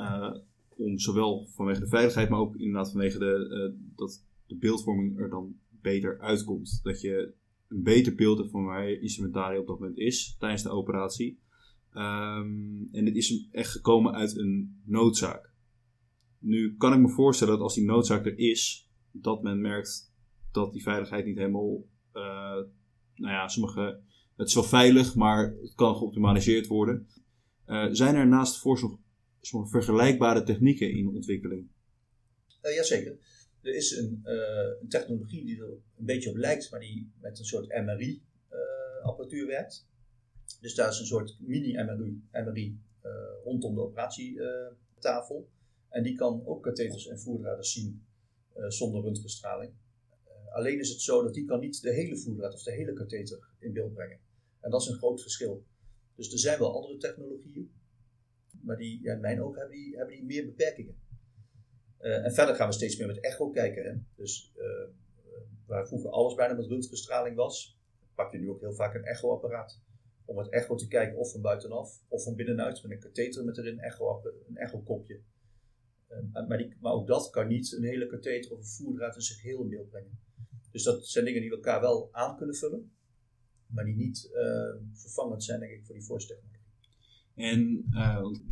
om 0.67 0.99
zowel 0.99 1.47
vanwege 1.47 1.79
de 1.79 1.87
veiligheid, 1.87 2.29
maar 2.29 2.39
ook 2.39 2.55
inderdaad 2.55 2.91
vanwege 2.91 3.19
de, 3.19 3.75
dat 3.95 4.25
de 4.47 4.55
beeldvorming 4.55 5.19
er 5.19 5.29
dan 5.29 5.55
beter 5.69 6.19
uitkomt. 6.19 6.79
Dat 6.83 7.01
je 7.01 7.33
een 7.67 7.83
beter 7.83 8.15
beeld 8.15 8.37
hebt 8.37 8.51
van 8.51 8.65
waar 8.65 8.89
je 8.89 8.99
instrumentarium 8.99 9.61
op 9.61 9.67
dat 9.67 9.79
moment 9.79 9.97
is 9.97 10.35
tijdens 10.39 10.63
de 10.63 10.69
operatie. 10.69 11.39
Um, 11.93 12.89
en 12.91 13.05
dit 13.05 13.15
is 13.15 13.47
echt 13.51 13.71
gekomen 13.71 14.13
uit 14.13 14.37
een 14.37 14.81
noodzaak. 14.85 15.53
Nu 16.39 16.75
kan 16.77 16.93
ik 16.93 16.99
me 16.99 17.09
voorstellen 17.09 17.53
dat 17.53 17.63
als 17.63 17.75
die 17.75 17.85
noodzaak 17.85 18.25
er 18.25 18.37
is, 18.37 18.89
dat 19.12 19.43
men 19.43 19.62
merkt 19.62 20.12
dat 20.52 20.74
die 20.74 20.82
veiligheid 20.82 21.26
niet 21.26 21.38
helemaal, 21.38 21.84
uh, 22.13 22.24
nou 23.15 23.34
ja, 23.34 23.47
sommige, 23.47 24.00
het 24.36 24.47
is 24.47 24.54
wel 24.54 24.63
veilig, 24.63 25.15
maar 25.15 25.56
het 25.62 25.74
kan 25.76 25.95
geoptimaliseerd 25.95 26.67
worden. 26.67 27.08
Uh, 27.67 27.88
zijn 27.91 28.15
er 28.15 28.28
naast 28.28 28.60
Force 28.60 28.84
nog 28.84 29.00
sommige 29.41 29.71
vergelijkbare 29.71 30.43
technieken 30.43 30.91
in 30.91 31.08
ontwikkeling? 31.08 31.67
Uh, 32.62 32.76
jazeker. 32.76 33.17
Er 33.62 33.76
is 33.76 33.97
een, 33.97 34.19
een, 34.24 34.88
technologie 34.88 35.45
die 35.45 35.62
er 35.62 35.69
een 35.97 36.06
beetje 36.06 36.30
op 36.30 36.36
lijkt, 36.36 36.71
maar 36.71 36.80
die 36.80 37.12
met 37.21 37.39
een 37.39 37.45
soort 37.45 37.67
MRI-apparatuur 37.67 39.47
werkt. 39.47 39.88
Dus 40.62 40.76
daar 40.76 40.89
is 40.89 41.00
een 41.00 41.06
soort 41.06 41.38
mini-MRI 41.39 42.21
MRI, 42.32 42.80
rondom 43.43 43.76
de 43.76 43.82
operatietafel. 43.82 45.50
en 45.89 46.04
die 46.04 46.15
kan 46.15 46.45
ook 46.45 46.63
katheters 46.63 47.08
en 47.08 47.19
voerdraden 47.19 47.65
zien 47.65 48.06
zonder 48.67 49.01
röntgenstraling. 49.01 49.73
alleen 50.49 50.79
is 50.79 50.89
het 50.89 51.01
zo 51.01 51.23
dat 51.23 51.33
die 51.33 51.45
kan 51.45 51.59
niet 51.59 51.81
de 51.81 51.93
hele 51.93 52.17
voerdraad 52.17 52.53
of 52.53 52.63
de 52.63 52.71
hele 52.71 52.93
katheter 52.93 53.47
in 53.59 53.73
beeld 53.73 53.93
brengen. 53.93 54.19
En 54.59 54.71
dat 54.71 54.81
is 54.81 54.87
een 54.87 54.97
groot 54.97 55.21
verschil. 55.21 55.65
Dus 56.15 56.31
er 56.31 56.39
zijn 56.39 56.59
wel 56.59 56.75
andere 56.75 56.97
technologieën, 56.97 57.71
maar 58.61 58.77
die, 58.77 59.01
ja, 59.01 59.13
in 59.13 59.19
mijn 59.19 59.43
ogen 59.43 59.59
hebben 59.59 59.77
die, 59.77 59.97
hebben 59.97 60.15
die 60.15 60.25
meer 60.25 60.45
beperkingen. 60.45 60.95
Uh, 62.01 62.25
en 62.25 62.33
verder 62.33 62.55
gaan 62.55 62.67
we 62.67 62.73
steeds 62.73 62.97
meer 62.97 63.07
met 63.07 63.19
echo 63.19 63.49
kijken. 63.49 63.83
Hè? 63.83 63.97
Dus 64.15 64.53
uh, 64.57 64.89
waar 65.65 65.87
vroeger 65.87 66.09
alles 66.09 66.33
bijna 66.33 66.53
met 66.53 66.65
röntgenstraling 66.65 67.35
was, 67.35 67.79
pak 68.15 68.31
je 68.31 68.37
nu 68.37 68.49
ook 68.49 68.59
heel 68.59 68.73
vaak 68.73 68.93
een 68.93 69.03
echoapparaat. 69.03 69.79
Om 70.25 70.37
het 70.37 70.49
echo 70.49 70.75
te 70.75 70.87
kijken 70.87 71.17
of 71.17 71.31
van 71.31 71.41
buitenaf 71.41 72.01
of 72.07 72.23
van 72.23 72.35
binnenuit 72.35 72.83
met 72.83 72.91
een 72.91 72.99
katheter 72.99 73.45
met 73.45 73.57
erin 73.57 73.79
echo, 73.79 74.21
een 74.47 74.57
echokopje. 74.57 75.19
Uh, 76.34 76.47
maar, 76.80 76.93
ook 76.93 77.08
dat 77.08 77.30
kan 77.30 77.47
niet 77.47 77.71
een 77.71 77.84
hele 77.84 78.08
katheter 78.08 78.52
of 78.52 78.58
een 78.58 78.65
voerdraad 78.65 79.15
in 79.15 79.21
zich 79.21 79.41
heel 79.41 79.62
in 79.62 79.69
beeld 79.69 79.89
brengen. 79.89 80.19
Dus 80.71 80.84
dat 80.84 81.08
zijn 81.08 81.26
dingen 81.26 81.41
die 81.41 81.52
elkaar 81.52 81.82
wel 81.82 82.10
aan 82.12 82.38
kunnen 82.38 82.56
vullen, 82.56 82.91
maar 83.67 83.86
die 83.86 83.95
niet 83.95 84.30
vervangend 84.93 85.43
zijn, 85.43 85.60
denk 85.60 85.71
ik, 85.71 85.86
voor 85.86 85.95
die 85.95 86.04
force 86.04 86.39
En 87.36 87.86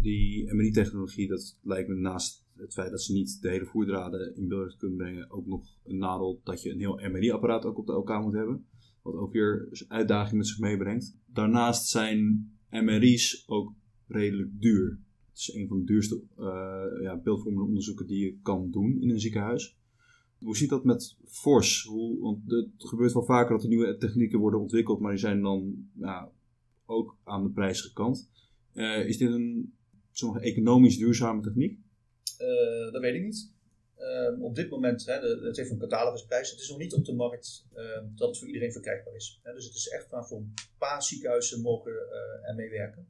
die 0.01 0.53
MRI-technologie, 0.53 1.27
dat 1.27 1.57
lijkt 1.61 1.89
me 1.89 1.95
naast 1.95 2.47
het 2.61 2.73
feit 2.73 2.91
dat 2.91 3.01
ze 3.01 3.13
niet 3.13 3.41
de 3.41 3.49
hele 3.49 3.65
voerdraden 3.65 4.35
in 4.35 4.47
beeld 4.47 4.77
kunnen 4.77 4.97
brengen, 4.97 5.31
ook 5.31 5.45
nog 5.45 5.77
een 5.83 5.97
nadeel 5.97 6.41
dat 6.43 6.61
je 6.61 6.71
een 6.71 6.79
heel 6.79 7.09
MRI-apparaat 7.09 7.65
ook 7.65 7.77
op 7.77 7.85
de 7.85 7.95
OK 7.95 8.21
moet 8.21 8.33
hebben. 8.33 8.65
Wat 9.01 9.15
ook 9.15 9.33
weer 9.33 9.67
een 9.69 9.89
uitdaging 9.91 10.37
met 10.37 10.47
zich 10.47 10.59
meebrengt. 10.59 11.17
Daarnaast 11.25 11.87
zijn 11.87 12.49
MRI's 12.69 13.43
ook 13.47 13.73
redelijk 14.07 14.49
duur. 14.61 14.99
Is 15.39 15.53
een 15.53 15.67
van 15.67 15.79
de 15.79 15.85
duurste 15.85 16.21
uh, 16.39 17.01
ja, 17.01 17.17
beeldvormende 17.17 17.67
onderzoeken 17.67 18.07
die 18.07 18.25
je 18.25 18.39
kan 18.41 18.71
doen 18.71 19.01
in 19.01 19.09
een 19.09 19.19
ziekenhuis. 19.19 19.77
Hoe 20.39 20.57
ziet 20.57 20.69
dat 20.69 20.83
met 20.83 21.17
FORS? 21.27 21.83
Hoe, 21.83 22.19
want 22.19 22.51
het 22.51 22.69
gebeurt 22.77 23.13
wel 23.13 23.23
vaker 23.23 23.51
dat 23.51 23.63
er 23.63 23.69
nieuwe 23.69 23.97
technieken 23.97 24.39
worden 24.39 24.59
ontwikkeld, 24.59 24.99
maar 24.99 25.11
die 25.11 25.19
zijn 25.19 25.41
dan 25.41 25.89
ook 26.85 27.17
aan 27.23 27.43
de 27.43 27.49
prijzige 27.49 27.93
kant. 27.93 28.29
Uh, 28.73 29.07
is 29.07 29.17
dit 29.17 29.29
een 29.29 29.73
economisch 30.39 30.97
duurzame 30.97 31.41
techniek? 31.41 31.79
Uh, 32.41 32.91
dat 32.91 33.01
weet 33.01 33.15
ik 33.15 33.23
niet. 33.23 33.51
Op 34.39 34.55
dit 34.55 34.69
moment, 34.69 35.05
hè, 35.05 35.19
de, 35.19 35.41
het 35.43 35.57
heeft 35.57 35.71
een 35.71 35.77
catalogusprijs. 35.77 36.51
Het 36.51 36.59
is 36.59 36.69
nog 36.69 36.77
niet 36.77 36.93
op 36.93 37.05
de 37.05 37.13
markt 37.13 37.67
dat 38.15 38.27
het 38.27 38.37
voor 38.37 38.47
iedereen 38.47 38.71
verkrijgbaar 38.71 39.15
is. 39.15 39.39
Dus 39.43 39.65
het 39.65 39.75
is 39.75 39.87
echt 39.87 40.11
maar 40.11 40.27
voor 40.27 40.37
een 40.37 40.53
paar 40.77 41.03
ziekenhuizen 41.03 41.61
mogen 41.61 41.91
ermee 42.47 42.69
werken. 42.69 43.07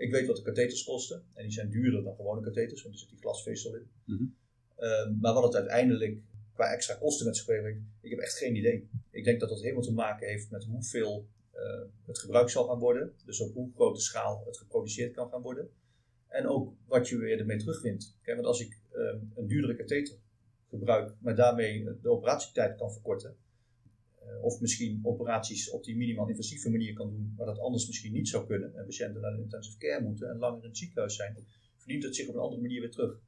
Ik 0.00 0.10
weet 0.10 0.26
wat 0.26 0.36
de 0.36 0.42
katheters 0.42 0.84
kosten. 0.84 1.22
En 1.34 1.42
die 1.42 1.52
zijn 1.52 1.70
duurder 1.70 2.02
dan 2.02 2.14
gewone 2.14 2.40
katheters, 2.40 2.82
want 2.82 2.94
er 2.94 3.00
zit 3.00 3.08
die 3.08 3.18
glasvezel 3.18 3.74
in. 3.74 3.90
Mm 4.04 4.16
-hmm. 4.16 5.18
maar 5.20 5.32
wat 5.32 5.42
het 5.42 5.54
uiteindelijk 5.54 6.18
qua 6.54 6.72
extra 6.72 6.94
kosten 6.94 7.26
met 7.26 7.36
zich 7.36 7.46
meebrengt, 7.46 7.80
ik 8.00 8.10
heb 8.10 8.18
echt 8.18 8.36
geen 8.36 8.56
idee. 8.56 8.88
Ik 9.10 9.24
denk 9.24 9.40
dat 9.40 9.48
dat 9.48 9.60
helemaal 9.60 9.82
te 9.82 9.92
maken 9.92 10.28
heeft 10.28 10.50
met 10.50 10.64
hoeveel 10.64 11.26
het 12.06 12.18
gebruikt 12.18 12.50
zal 12.50 12.64
gaan 12.64 12.78
worden. 12.78 13.12
Dus 13.24 13.40
op 13.40 13.54
hoe 13.54 13.70
grote 13.74 14.00
schaal 14.00 14.42
het 14.46 14.56
geproduceerd 14.56 15.14
kan 15.14 15.30
gaan 15.30 15.42
worden. 15.42 15.70
En 16.26 16.46
ook 16.46 16.72
wat 16.86 17.08
je 17.08 17.16
weer 17.16 17.38
ermee 17.38 17.58
terugwint. 17.58 18.16
Kijk, 18.22 18.36
want 18.36 18.48
als 18.48 18.60
ik 18.60 18.78
uh, 18.92 19.14
een 19.36 19.46
duurdere 19.46 19.76
katheter 19.76 20.14
gebruik, 20.68 21.14
maar 21.18 21.34
daarmee 21.36 21.84
de 22.02 22.10
operatietijd 22.10 22.76
kan 22.76 22.92
verkorten, 22.92 23.30
uh, 23.30 23.49
of 24.40 24.60
misschien 24.60 25.00
operaties 25.02 25.70
op 25.70 25.84
die 25.84 25.96
minimaal 25.96 26.28
invasieve 26.28 26.70
manier 26.70 26.92
kan 26.92 27.10
doen, 27.10 27.34
maar 27.36 27.46
dat 27.46 27.58
anders 27.58 27.86
misschien 27.86 28.12
niet 28.12 28.28
zou 28.28 28.46
kunnen, 28.46 28.74
en 28.74 28.84
patiënten 28.84 29.20
naar 29.20 29.36
de 29.36 29.42
intensive 29.42 29.78
care 29.78 30.02
moeten 30.02 30.30
en 30.30 30.38
langer 30.38 30.62
in 30.62 30.68
het 30.68 30.78
ziekenhuis 30.78 31.16
zijn, 31.16 31.36
verdient 31.76 32.02
het 32.02 32.16
zich 32.16 32.28
op 32.28 32.34
een 32.34 32.40
andere 32.40 32.60
manier 32.60 32.80
weer 32.80 32.90
terug. 32.90 33.20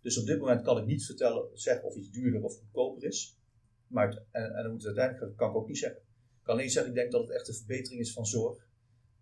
Dus 0.00 0.18
op 0.18 0.26
dit 0.26 0.38
moment 0.38 0.62
kan 0.62 0.78
ik 0.78 0.86
niet 0.86 1.04
vertellen, 1.06 1.48
zeggen 1.52 1.84
of 1.84 1.96
iets 1.96 2.10
duurder 2.10 2.42
of 2.42 2.56
goedkoper 2.58 3.04
is. 3.04 3.38
Maar 3.86 4.08
het, 4.08 4.22
en, 4.30 4.54
en 4.54 4.64
hoe 4.66 4.74
het 4.74 4.86
uiteindelijk 4.86 5.36
kan 5.36 5.50
ik 5.50 5.56
ook 5.56 5.68
niet 5.68 5.78
zeggen. 5.78 6.00
Ik 6.00 6.42
kan 6.42 6.54
alleen 6.54 6.70
zeggen, 6.70 6.90
ik 6.90 6.98
denk 6.98 7.12
dat 7.12 7.20
het 7.20 7.30
echt 7.30 7.48
een 7.48 7.54
verbetering 7.54 8.00
is 8.00 8.12
van 8.12 8.26
zorg. 8.26 8.68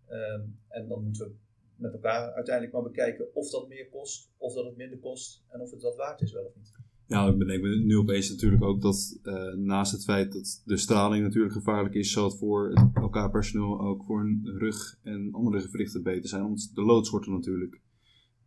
Um, 0.09 0.59
en 0.67 0.87
dan 0.87 1.03
moeten 1.03 1.27
we 1.27 1.35
met 1.75 1.93
elkaar 1.93 2.33
uiteindelijk 2.33 2.73
maar 2.73 2.83
bekijken 2.83 3.35
of 3.35 3.49
dat 3.49 3.67
meer 3.67 3.89
kost, 3.89 4.31
of 4.37 4.53
dat 4.53 4.65
het 4.65 4.77
minder 4.77 4.99
kost 4.99 5.43
en 5.49 5.61
of 5.61 5.71
het 5.71 5.81
dat 5.81 5.95
waard 5.95 6.21
is 6.21 6.31
wel 6.31 6.45
of 6.45 6.55
niet. 6.55 6.71
Ja, 7.07 7.27
ik 7.27 7.37
bedenk 7.37 7.61
me 7.61 7.75
nu 7.75 7.97
opeens 7.97 8.29
natuurlijk 8.29 8.63
ook 8.63 8.81
dat 8.81 9.19
uh, 9.23 9.53
naast 9.53 9.91
het 9.91 10.03
feit 10.03 10.33
dat 10.33 10.61
de 10.65 10.77
straling 10.77 11.23
natuurlijk 11.23 11.53
gevaarlijk 11.53 11.95
is, 11.95 12.11
zal 12.11 12.23
het 12.29 12.37
voor 12.37 12.73
elkaar 12.93 13.31
personeel 13.31 13.81
ook 13.81 14.03
voor 14.03 14.19
hun 14.19 14.41
rug 14.57 14.99
en 15.03 15.29
andere 15.31 15.61
gewrichten 15.61 16.03
beter 16.03 16.29
zijn, 16.29 16.43
omdat 16.43 16.71
de 16.73 16.81
loodsoorten 16.81 17.31
natuurlijk 17.31 17.81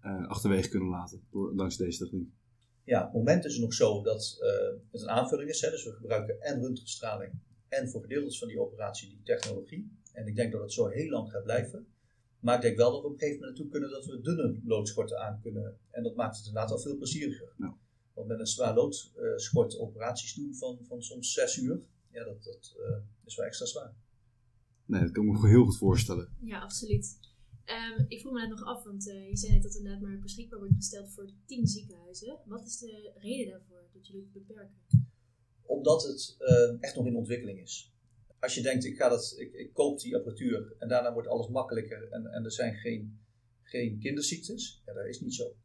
uh, 0.04 0.26
achterwege 0.26 0.68
kunnen 0.68 0.88
laten 0.88 1.20
door, 1.30 1.56
dankzij 1.56 1.84
deze 1.86 2.04
techniek. 2.04 2.30
Ja, 2.84 2.98
op 2.98 3.06
het 3.06 3.14
moment 3.14 3.44
is 3.44 3.52
het 3.52 3.62
nog 3.62 3.74
zo 3.74 4.02
dat 4.02 4.38
uh, 4.40 4.80
het 4.92 5.02
een 5.02 5.08
aanvulling 5.08 5.50
is, 5.50 5.60
hè, 5.60 5.70
dus 5.70 5.84
we 5.84 5.92
gebruiken 5.92 6.40
en 6.40 6.60
röntgenstraling 6.60 7.32
en 7.68 7.88
voor 7.88 8.00
gedeeltes 8.00 8.38
van 8.38 8.48
die 8.48 8.60
operatie 8.60 9.08
die 9.08 9.22
technologie. 9.22 9.90
En 10.12 10.26
ik 10.26 10.36
denk 10.36 10.52
dat 10.52 10.60
het 10.60 10.72
zo 10.72 10.86
heel 10.86 11.10
lang 11.10 11.30
gaat 11.30 11.44
blijven. 11.44 11.86
Maar 12.40 12.54
ik 12.54 12.62
denk 12.62 12.76
wel 12.76 12.92
dat 12.92 13.00
we 13.00 13.06
op 13.06 13.12
een 13.12 13.18
gegeven 13.18 13.40
moment 13.40 13.58
naartoe 13.58 13.80
kunnen 13.80 13.90
dat 13.90 14.06
we 14.06 14.20
dunne 14.20 14.60
loodschorten 14.64 15.20
aan 15.20 15.40
kunnen. 15.42 15.76
En 15.90 16.02
dat 16.02 16.16
maakt 16.16 16.36
het 16.36 16.46
inderdaad 16.46 16.70
al 16.70 16.78
veel 16.78 16.96
plezieriger. 16.96 17.52
Want 18.18 18.30
met 18.30 18.40
een 18.40 18.46
zwaar 18.46 18.74
loodschort 18.74 19.78
operaties 19.78 20.34
doen 20.34 20.54
van, 20.54 20.78
van 20.82 21.02
soms 21.02 21.32
zes 21.32 21.56
uur, 21.56 21.82
ja, 22.10 22.24
dat, 22.24 22.44
dat 22.44 22.74
uh, 22.78 22.96
is 23.24 23.36
wel 23.36 23.46
extra 23.46 23.66
zwaar. 23.66 23.94
Nee, 24.84 25.00
dat 25.00 25.10
kan 25.10 25.26
ik 25.26 25.40
me 25.40 25.48
heel 25.48 25.64
goed 25.64 25.76
voorstellen. 25.76 26.36
Ja, 26.40 26.60
absoluut. 26.60 27.18
Um, 27.64 28.04
ik 28.08 28.20
vroeg 28.20 28.32
me 28.32 28.40
net 28.40 28.48
nog 28.48 28.64
af, 28.64 28.84
want 28.84 29.06
uh, 29.06 29.28
je 29.28 29.36
zei 29.36 29.52
net 29.52 29.62
dat 29.62 29.72
het 29.72 29.80
inderdaad 29.80 30.02
maar 30.02 30.18
beschikbaar 30.18 30.58
wordt 30.58 30.74
gesteld 30.74 31.10
voor 31.10 31.30
tien 31.46 31.66
ziekenhuizen. 31.66 32.38
Wat 32.44 32.66
is 32.66 32.78
de 32.78 33.12
reden 33.14 33.50
daarvoor 33.50 33.88
dat 33.92 34.06
jullie 34.06 34.22
het 34.22 34.32
beperken? 34.32 34.76
Omdat 35.62 36.02
het 36.02 36.36
uh, 36.38 36.76
echt 36.82 36.96
nog 36.96 37.06
in 37.06 37.16
ontwikkeling 37.16 37.60
is 37.60 37.92
als 38.38 38.54
je 38.54 38.62
denkt, 38.62 38.84
ik, 38.84 38.96
ga 38.96 39.08
dat, 39.08 39.34
ik, 39.36 39.52
ik, 39.52 39.72
koop 39.72 40.00
die 40.00 40.16
apparatuur 40.16 40.74
en 40.78 40.88
daarna 40.88 41.12
wordt 41.12 41.28
alles 41.28 41.48
makkelijker 41.48 42.08
en, 42.10 42.26
en 42.26 42.44
er 42.44 42.52
zijn 42.52 42.74
geen, 42.74 43.20
geen 43.62 43.98
kinderziektes, 43.98 44.82
ja, 44.86 44.92
dat 44.92 45.06
is 45.06 45.20
niet 45.20 45.34
zo. 45.34 45.56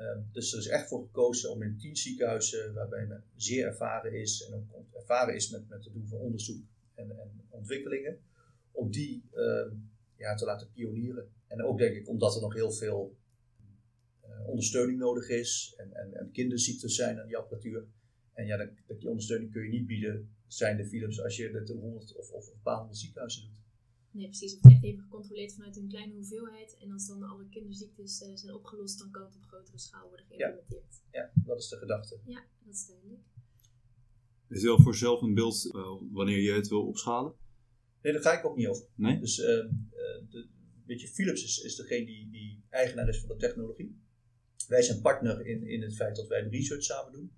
Um, 0.00 0.28
dus 0.32 0.52
er 0.52 0.58
is 0.58 0.66
echt 0.66 0.88
voor 0.88 1.02
gekozen 1.02 1.50
om 1.50 1.62
in 1.62 1.78
tien 1.78 1.96
ziekenhuizen, 1.96 2.74
waarbij 2.74 3.06
men 3.06 3.24
zeer 3.36 3.66
ervaren 3.66 4.12
is 4.12 4.46
en 4.46 4.54
ook 4.54 4.94
ervaren 4.94 5.34
is 5.34 5.50
met, 5.50 5.68
met 5.68 5.84
het 5.84 5.94
doen 5.94 6.08
van 6.08 6.18
onderzoek 6.18 6.62
en, 6.94 7.10
en 7.10 7.30
ontwikkelingen, 7.48 8.18
om 8.70 8.90
die 8.90 9.22
uh, 9.34 9.72
ja, 10.16 10.34
te 10.34 10.44
laten 10.44 10.70
pionieren. 10.72 11.28
En 11.46 11.62
ook 11.62 11.78
denk 11.78 11.96
ik 11.96 12.08
omdat 12.08 12.34
er 12.34 12.40
nog 12.40 12.54
heel 12.54 12.72
veel 12.72 13.16
uh, 14.24 14.48
ondersteuning 14.48 14.98
nodig 14.98 15.28
is 15.28 15.74
en, 15.76 15.92
en, 15.92 16.30
kinderziektes 16.32 16.94
zijn 16.94 17.20
aan 17.20 17.26
die 17.26 17.36
apparatuur. 17.36 17.86
En 18.32 18.46
ja, 18.46 18.56
dat, 18.56 19.00
die 19.00 19.08
ondersteuning 19.08 19.52
kun 19.52 19.62
je 19.62 19.68
niet 19.68 19.86
bieden 19.86 20.34
zijn 20.46 20.76
de 20.76 20.86
Philips 20.86 21.22
als 21.22 21.36
je 21.36 21.50
het 21.50 21.68
in 21.68 21.76
100 21.76 22.16
of, 22.16 22.30
of 22.30 22.46
een 22.46 22.62
paar 22.62 22.76
honderd 22.76 22.98
ziekenhuizen 22.98 23.42
doet. 23.42 23.59
Nee, 24.10 24.26
precies. 24.26 24.52
Het 24.52 24.60
wordt 24.60 24.76
echt 24.76 24.84
even 24.84 25.02
gecontroleerd 25.02 25.54
vanuit 25.54 25.76
een 25.76 25.88
kleine 25.88 26.14
hoeveelheid. 26.14 26.76
En 26.80 26.90
als 26.90 27.06
dan 27.06 27.22
alle 27.22 27.48
kinderziektes 27.48 28.22
uh, 28.22 28.36
zijn 28.36 28.54
opgelost, 28.54 28.98
dan 28.98 29.10
kan 29.10 29.22
het 29.22 29.36
op 29.36 29.42
grotere 29.42 29.78
schaal 29.78 30.08
worden 30.08 30.26
geïmplementeerd. 30.26 31.02
Ja, 31.10 31.20
ja 31.20 31.42
dat 31.44 31.58
is 31.58 31.68
de 31.68 31.76
gedachte. 31.76 32.20
Ja, 32.24 32.44
dat 32.64 32.74
is 32.74 32.86
duidelijk. 32.86 33.20
Is 34.48 34.62
wel 34.62 34.80
voor 34.80 34.94
zelf 34.94 35.22
een 35.22 35.34
beeld 35.34 35.64
uh, 35.64 35.96
wanneer 36.10 36.38
je 36.38 36.52
het 36.52 36.68
wil 36.68 36.86
opschalen? 36.86 37.34
Nee, 38.02 38.12
daar 38.12 38.22
ga 38.22 38.38
ik 38.38 38.44
ook 38.44 38.56
niet 38.56 38.66
over. 38.66 38.86
Nee? 38.94 39.20
Dus, 39.20 39.38
uh, 39.38 39.46
de, 39.46 40.48
weet 40.86 41.00
je, 41.00 41.08
Philips 41.08 41.44
is, 41.44 41.58
is 41.58 41.76
degene 41.76 42.06
die, 42.06 42.30
die 42.30 42.64
eigenaar 42.68 43.08
is 43.08 43.20
van 43.20 43.28
de 43.28 43.36
technologie. 43.36 44.00
Wij 44.68 44.82
zijn 44.82 45.00
partner 45.00 45.46
in, 45.46 45.66
in 45.66 45.82
het 45.82 45.94
feit 45.94 46.16
dat 46.16 46.28
wij 46.28 46.42
de 46.42 46.48
research 46.48 46.82
samen 46.82 47.12
doen. 47.12 47.32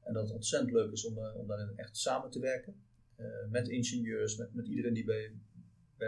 En 0.00 0.12
dat 0.12 0.22
het 0.22 0.34
ontzettend 0.34 0.72
leuk 0.72 0.92
is 0.92 1.04
om, 1.04 1.18
uh, 1.18 1.36
om 1.36 1.46
daarin 1.46 1.76
echt 1.76 1.96
samen 1.96 2.30
te 2.30 2.38
werken. 2.38 2.82
Uh, 3.16 3.26
met 3.50 3.68
ingenieurs, 3.68 4.36
met, 4.36 4.54
met 4.54 4.66
iedereen 4.66 4.94
die 4.94 5.04
bij, 5.04 5.34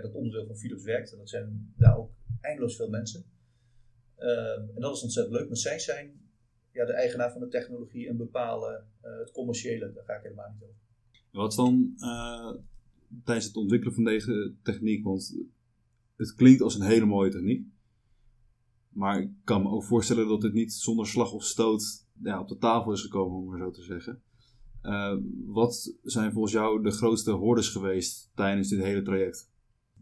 dat 0.02 0.14
onderdeel 0.14 0.46
van 0.46 0.57
Philips 0.57 0.83
werkt. 0.83 1.12
En 1.12 1.18
dat 1.18 1.28
zijn 1.28 1.74
daar 1.76 1.98
ook 1.98 2.11
eindeloos 2.40 2.76
veel 2.76 2.88
mensen. 2.88 3.24
Uh, 4.18 4.52
en 4.57 4.80
dat 4.80 4.96
is 4.96 5.02
ontzettend 5.02 5.37
leuk. 5.37 5.48
Maar 5.48 5.57
zij 5.57 5.78
zijn 5.78 6.20
ja, 6.72 6.85
de 6.85 6.92
eigenaar 6.92 7.33
van 7.33 7.40
de 7.40 7.48
technologie 7.48 8.09
en 8.09 8.16
bepalen 8.16 8.87
het 9.00 9.30
commerciële. 9.33 9.92
Daar 9.92 10.04
ga 10.04 10.14
ik 10.14 10.22
helemaal 10.22 10.50
niet 10.52 10.62
over. 10.62 10.74
Wat 11.30 11.54
dan 11.54 11.94
tijdens 13.24 13.46
het 13.46 13.57
ontwikkelen 13.57 13.94
van 13.94 14.04
deze 14.04 14.54
techniek? 14.62 15.04
Want 15.04 15.37
het 16.16 16.35
klinkt 16.35 16.62
als 16.62 16.74
een 16.74 16.87
hele 16.87 17.04
mooie 17.04 17.30
techniek. 17.30 17.66
Maar 18.88 19.20
ik 19.20 19.30
kan 19.44 19.62
me 19.62 19.68
ook 19.68 19.85
voorstellen 19.85 20.28
dat 20.28 20.42
het 20.42 20.52
niet 20.52 20.72
zonder 20.72 21.07
slag 21.07 21.33
of 21.33 21.44
stoot 21.44 22.07
ja, 22.22 22.40
op 22.40 22.48
de 22.48 22.59
tafel 22.59 22.92
is 22.92 23.00
gekomen, 23.00 23.38
om 23.38 23.44
maar 23.44 23.59
zo 23.59 23.70
te 23.70 23.83
zeggen. 23.83 24.22
Uh, 24.83 25.16
wat 25.46 25.94
zijn 26.02 26.33
volgens 26.33 26.52
jou 26.52 26.83
de 26.83 26.90
grootste 26.90 27.30
hordes 27.30 27.68
geweest 27.68 28.30
tijdens 28.35 28.68
dit 28.68 28.83
hele 28.83 29.02
traject? 29.02 29.50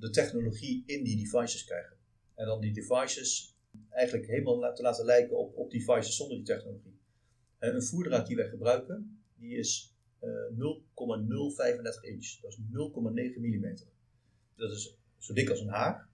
De 0.03 0.11
technologie 0.11 0.83
in 0.87 1.05
die 1.05 1.17
devices 1.17 1.65
krijgen. 1.65 1.97
En 2.35 2.47
dan 2.47 2.61
die 2.61 2.73
devices 2.73 3.57
eigenlijk 3.89 4.27
helemaal 4.27 4.75
te 4.75 4.83
laten 4.83 5.05
lijken 5.05 5.39
op, 5.39 5.57
op 5.57 5.71
devices 5.71 6.17
zonder 6.17 6.37
die 6.37 6.47
technologie. 6.47 6.99
En 7.59 7.75
een 7.75 7.83
voerdraad 7.83 8.27
die 8.27 8.37
wij 8.37 8.49
gebruiken, 8.49 9.23
die 9.37 9.57
is 9.57 9.97
uh, 10.21 10.59
0,035 10.95 12.03
inch. 12.03 12.41
Dat 12.41 12.51
is 12.51 12.59
0,9 12.59 13.41
mm. 13.41 13.77
Dat 14.57 14.71
is 14.71 14.99
zo 15.19 15.35
dik 15.35 15.51
als 15.51 15.61
een 15.61 15.69
haar. 15.69 16.09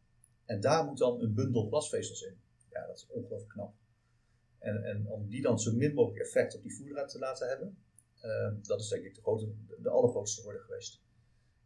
En 0.44 0.60
daar 0.60 0.84
moet 0.84 0.98
dan 0.98 1.20
een 1.20 1.34
bundel 1.34 1.68
glasvezels 1.68 2.22
in. 2.22 2.36
Ja, 2.70 2.86
dat 2.86 2.96
is 2.96 3.06
ongelooflijk 3.08 3.50
knap. 3.50 3.74
En, 4.58 4.84
en 4.84 5.06
om 5.06 5.28
die 5.28 5.42
dan 5.42 5.60
zo 5.60 5.72
min 5.72 5.94
mogelijk 5.94 6.24
effect 6.24 6.56
op 6.56 6.62
die 6.62 6.74
voerdraad 6.74 7.10
te 7.10 7.18
laten 7.18 7.48
hebben, 7.48 7.78
uh, 8.22 8.52
dat 8.62 8.80
is 8.80 8.88
denk 8.88 9.04
ik 9.04 9.14
de, 9.14 9.20
grote, 9.20 9.52
de 9.82 9.88
allergrootste 9.88 10.42
orde 10.42 10.58
geweest. 10.58 11.02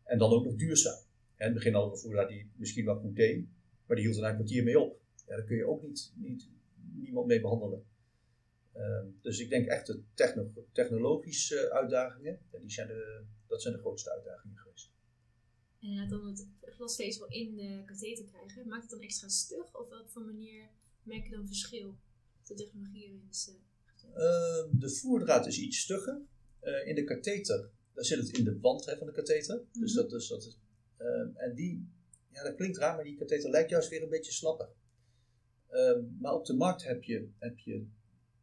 En 0.04 0.18
dan 0.18 0.30
ook 0.30 0.44
nog 0.44 0.54
duurzaam. 0.54 1.11
In 1.46 1.48
het 1.48 1.55
begin 1.55 1.72
hadden 1.72 1.90
we 1.90 1.96
een 1.96 2.02
voerdraad 2.02 2.28
die 2.28 2.50
misschien 2.57 2.85
wel 2.85 2.96
goed 2.96 3.16
deed, 3.16 3.46
maar 3.87 3.96
die 3.96 4.07
hield 4.07 4.18
er 4.18 4.24
een 4.24 4.35
kwartier 4.35 4.64
mee 4.64 4.81
op. 4.81 5.00
Ja, 5.26 5.37
daar 5.37 5.44
kun 5.44 5.57
je 5.57 5.66
ook 5.66 5.83
niet, 5.83 6.12
niet 6.16 6.48
niemand 6.94 7.26
mee 7.26 7.40
behandelen. 7.40 7.85
Uh, 8.76 9.05
dus 9.20 9.38
ik 9.38 9.50
denk 9.50 9.66
echt 9.66 9.87
de 9.87 10.02
techno 10.14 10.52
technologische 10.72 11.72
uitdagingen, 11.72 12.38
die 12.61 12.70
zijn 12.70 12.87
de, 12.87 13.22
dat 13.46 13.62
zijn 13.62 13.74
de 13.74 13.81
grootste 13.81 14.12
uitdagingen 14.12 14.57
geweest. 14.57 14.90
En 15.81 16.09
dan 16.09 16.26
het 16.26 16.48
glasvezel 16.61 17.26
in 17.26 17.55
de 17.57 17.83
katheter 17.85 18.24
krijgen, 18.24 18.68
maakt 18.68 18.83
het 18.83 18.90
dan 18.90 19.00
extra 19.00 19.28
stug? 19.28 19.74
Of 19.74 19.90
op 19.90 20.05
voor 20.07 20.22
manier 20.22 20.68
merk 21.02 21.24
je 21.24 21.31
dan 21.31 21.46
verschil? 21.46 21.96
de 22.46 22.55
technologie 22.55 23.05
erin 23.05 23.26
is 23.31 23.50
uh, 24.09 24.81
de 24.81 24.90
voerdraad 24.90 25.46
is 25.46 25.59
iets 25.59 25.81
stugger. 25.81 26.20
Uh, 26.62 26.87
in 26.87 26.94
de 26.94 27.05
katheter, 27.05 27.70
daar 27.94 28.05
zit 28.05 28.18
het 28.18 28.38
in 28.38 28.44
de 28.44 28.59
wand 28.59 28.85
hè, 28.85 28.96
van 28.96 29.07
de 29.07 29.12
katheter. 29.12 29.57
Mm 29.57 29.66
-hmm. 29.72 29.81
Dus 29.81 29.92
dat, 29.92 30.11
dus 30.11 30.28
dat 30.28 30.59
uh, 31.02 31.42
en 31.42 31.54
die, 31.54 31.88
ja 32.28 32.42
dat 32.42 32.54
klinkt 32.54 32.78
raar, 32.78 32.94
maar 32.94 33.04
die 33.04 33.16
katheter 33.16 33.50
lijkt 33.50 33.70
juist 33.70 33.88
weer 33.88 34.02
een 34.02 34.08
beetje 34.08 34.32
slapper. 34.32 34.68
Ehm, 35.68 36.00
maar 36.18 36.34
op 36.34 36.46
de 36.46 36.54
markt 36.54 36.84
heb 36.84 37.02
je, 37.02 37.28
heb 37.38 37.58
je 37.58 37.86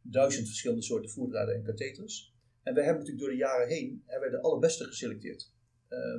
duizend 0.02 0.46
verschillende 0.46 0.82
soorten 0.82 1.10
voerdraden 1.10 1.54
en 1.54 1.62
katheters. 1.62 2.34
En 2.62 2.74
wij 2.74 2.84
hebben 2.84 3.02
natuurlijk 3.02 3.26
door 3.26 3.36
de 3.36 3.44
jaren 3.44 3.68
heen 3.68 4.02
hebben 4.06 4.30
de 4.30 4.40
allerbeste 4.40 4.84
geselecteerd. 4.84 5.52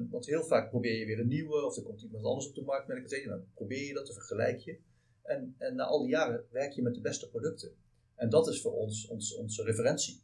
want 0.10 0.25
heel 0.25 0.43
vaak 0.43 0.69
probeer 0.69 0.97
je 0.97 1.06
weer 1.06 1.19
een 1.19 1.27
nieuwe, 1.27 1.65
of 1.65 1.77
er 1.77 1.84
komt 1.84 2.01
iemand 2.01 2.25
anders 2.25 2.47
op 2.47 2.56
de 2.56 2.62
markt 2.62 2.88
met 2.88 2.97
een 2.97 3.04
katheter. 3.04 3.30
Dan 3.30 3.45
probeer 3.54 3.88
je 3.88 3.93
dat, 3.93 4.06
te 4.06 4.13
vergelijk 4.13 4.60
je. 4.60 4.80
En, 5.21 5.56
en 5.58 5.75
na 5.75 5.84
al 5.84 6.01
die 6.01 6.10
jaren 6.10 6.45
werk 6.49 6.73
je 6.73 6.82
met 6.82 6.95
de 6.95 7.01
beste 7.01 7.30
producten. 7.30 7.71
En 8.15 8.30
dat 8.30 8.47
is 8.47 8.62
voor 8.62 8.73
ons, 8.73 9.08
onze 9.08 9.63
referentie. 9.63 10.23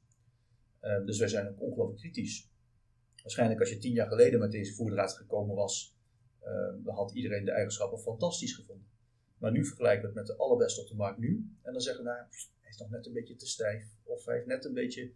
Dus 1.05 1.19
wij 1.19 1.27
zijn 1.27 1.47
ook 1.47 1.61
ongelooflijk 1.61 1.99
kritisch. 1.99 2.49
Waarschijnlijk 3.21 3.59
als 3.59 3.69
je 3.69 3.77
tien 3.77 3.93
jaar 3.93 4.07
geleden 4.07 4.39
met 4.39 4.51
deze 4.51 4.73
voerdraad 4.73 5.13
gekomen 5.13 5.55
was, 5.55 5.96
dan 6.83 6.95
had 6.95 7.11
iedereen 7.11 7.45
de 7.45 7.51
eigenschappen 7.51 7.99
fantastisch 7.99 8.53
gevonden. 8.53 8.87
Maar 9.37 9.51
nu 9.51 9.65
vergelijken 9.65 10.01
we 10.01 10.07
het 10.07 10.15
met 10.15 10.27
de 10.27 10.35
allerbeste 10.35 10.81
op 10.81 10.87
de 10.87 10.95
markt 10.95 11.19
nu. 11.19 11.49
En 11.61 11.71
dan 11.71 11.81
zeggen 11.81 12.03
we, 12.03 12.09
nou, 12.09 12.25
hij 12.59 12.69
is 12.69 12.77
nog 12.77 12.89
net 12.89 13.05
een 13.05 13.13
beetje 13.13 13.35
te 13.35 13.47
stijf. 13.47 13.85
Of 14.03 14.25
hij 14.25 14.35
heeft 14.35 14.47
net 14.47 14.65
een 14.65 14.73
beetje, 14.73 15.11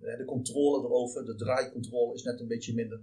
uh, 0.00 0.16
de 0.16 0.24
controle 0.24 0.84
erover, 0.84 1.24
de 1.24 1.34
draaicontrole 1.34 2.14
is 2.14 2.22
net 2.22 2.40
een 2.40 2.48
beetje 2.48 2.74
minder. 2.74 3.00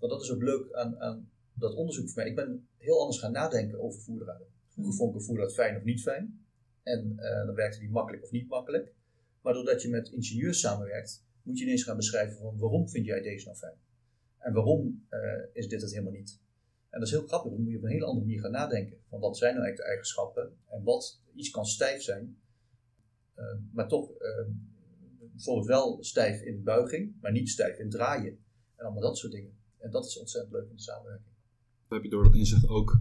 maar 0.00 0.08
dat 0.08 0.22
is 0.22 0.30
ook 0.30 0.42
leuk 0.42 0.72
aan, 0.72 1.00
aan 1.00 1.30
dat 1.52 1.74
onderzoek 1.74 2.08
voor 2.08 2.22
mij. 2.22 2.30
Ik 2.30 2.36
ben 2.36 2.68
heel 2.76 3.00
anders 3.00 3.18
gaan 3.18 3.32
nadenken 3.32 3.80
over 3.80 4.00
voerdraden. 4.00 4.46
Vroeger 4.68 4.94
vond 4.94 5.10
ik 5.10 5.16
een 5.16 5.26
voerdraad 5.26 5.54
fijn 5.54 5.76
of 5.76 5.84
niet 5.84 6.02
fijn. 6.02 6.46
En 6.82 7.16
dan 7.16 7.54
werkte 7.54 7.78
die 7.78 7.90
makkelijk 7.90 8.22
of 8.22 8.30
niet 8.30 8.48
makkelijk. 8.48 8.92
Maar 9.40 9.52
doordat 9.52 9.82
je 9.82 9.88
met 9.88 10.08
ingenieurs 10.08 10.60
samenwerkt, 10.60 11.24
moet 11.42 11.58
je 11.58 11.64
ineens 11.64 11.82
gaan 11.82 11.96
beschrijven 11.96 12.36
van 12.36 12.58
waarom 12.58 12.88
vind 12.88 13.06
jij 13.06 13.20
deze 13.20 13.44
nou 13.44 13.56
fijn? 13.58 13.76
En 14.44 14.52
waarom 14.52 15.06
uh, 15.10 15.18
is 15.52 15.68
dit 15.68 15.80
het 15.80 15.90
helemaal 15.90 16.12
niet? 16.12 16.40
En 16.90 16.98
dat 17.00 17.08
is 17.08 17.14
heel 17.14 17.26
grappig, 17.26 17.50
dan 17.50 17.60
moet 17.60 17.70
je 17.70 17.76
op 17.76 17.82
een 17.82 17.90
hele 17.90 18.04
andere 18.04 18.26
manier 18.26 18.40
gaan 18.40 18.50
nadenken. 18.50 18.98
Van 19.08 19.20
wat 19.20 19.36
zijn 19.36 19.54
nou 19.54 19.64
eigenlijk 19.64 19.76
de 19.76 19.94
eigenschappen 19.94 20.56
en 20.68 20.82
wat 20.82 21.20
iets 21.34 21.50
kan 21.50 21.64
stijf 21.64 22.02
zijn, 22.02 22.38
uh, 23.36 23.44
maar 23.72 23.88
toch 23.88 24.10
uh, 24.10 24.46
bijvoorbeeld 25.32 25.66
wel 25.66 26.04
stijf 26.04 26.42
in 26.42 26.62
buiging, 26.62 27.14
maar 27.20 27.32
niet 27.32 27.48
stijf 27.48 27.78
in 27.78 27.90
draaien. 27.90 28.38
En 28.76 28.84
allemaal 28.84 29.02
dat 29.02 29.18
soort 29.18 29.32
dingen. 29.32 29.58
En 29.78 29.90
dat 29.90 30.06
is 30.06 30.18
ontzettend 30.18 30.54
leuk 30.54 30.68
in 30.68 30.76
de 30.76 30.82
samenwerking. 30.82 31.32
Heb 31.88 32.02
je 32.02 32.10
door 32.10 32.24
dat 32.24 32.34
inzicht 32.34 32.68
ook 32.68 33.00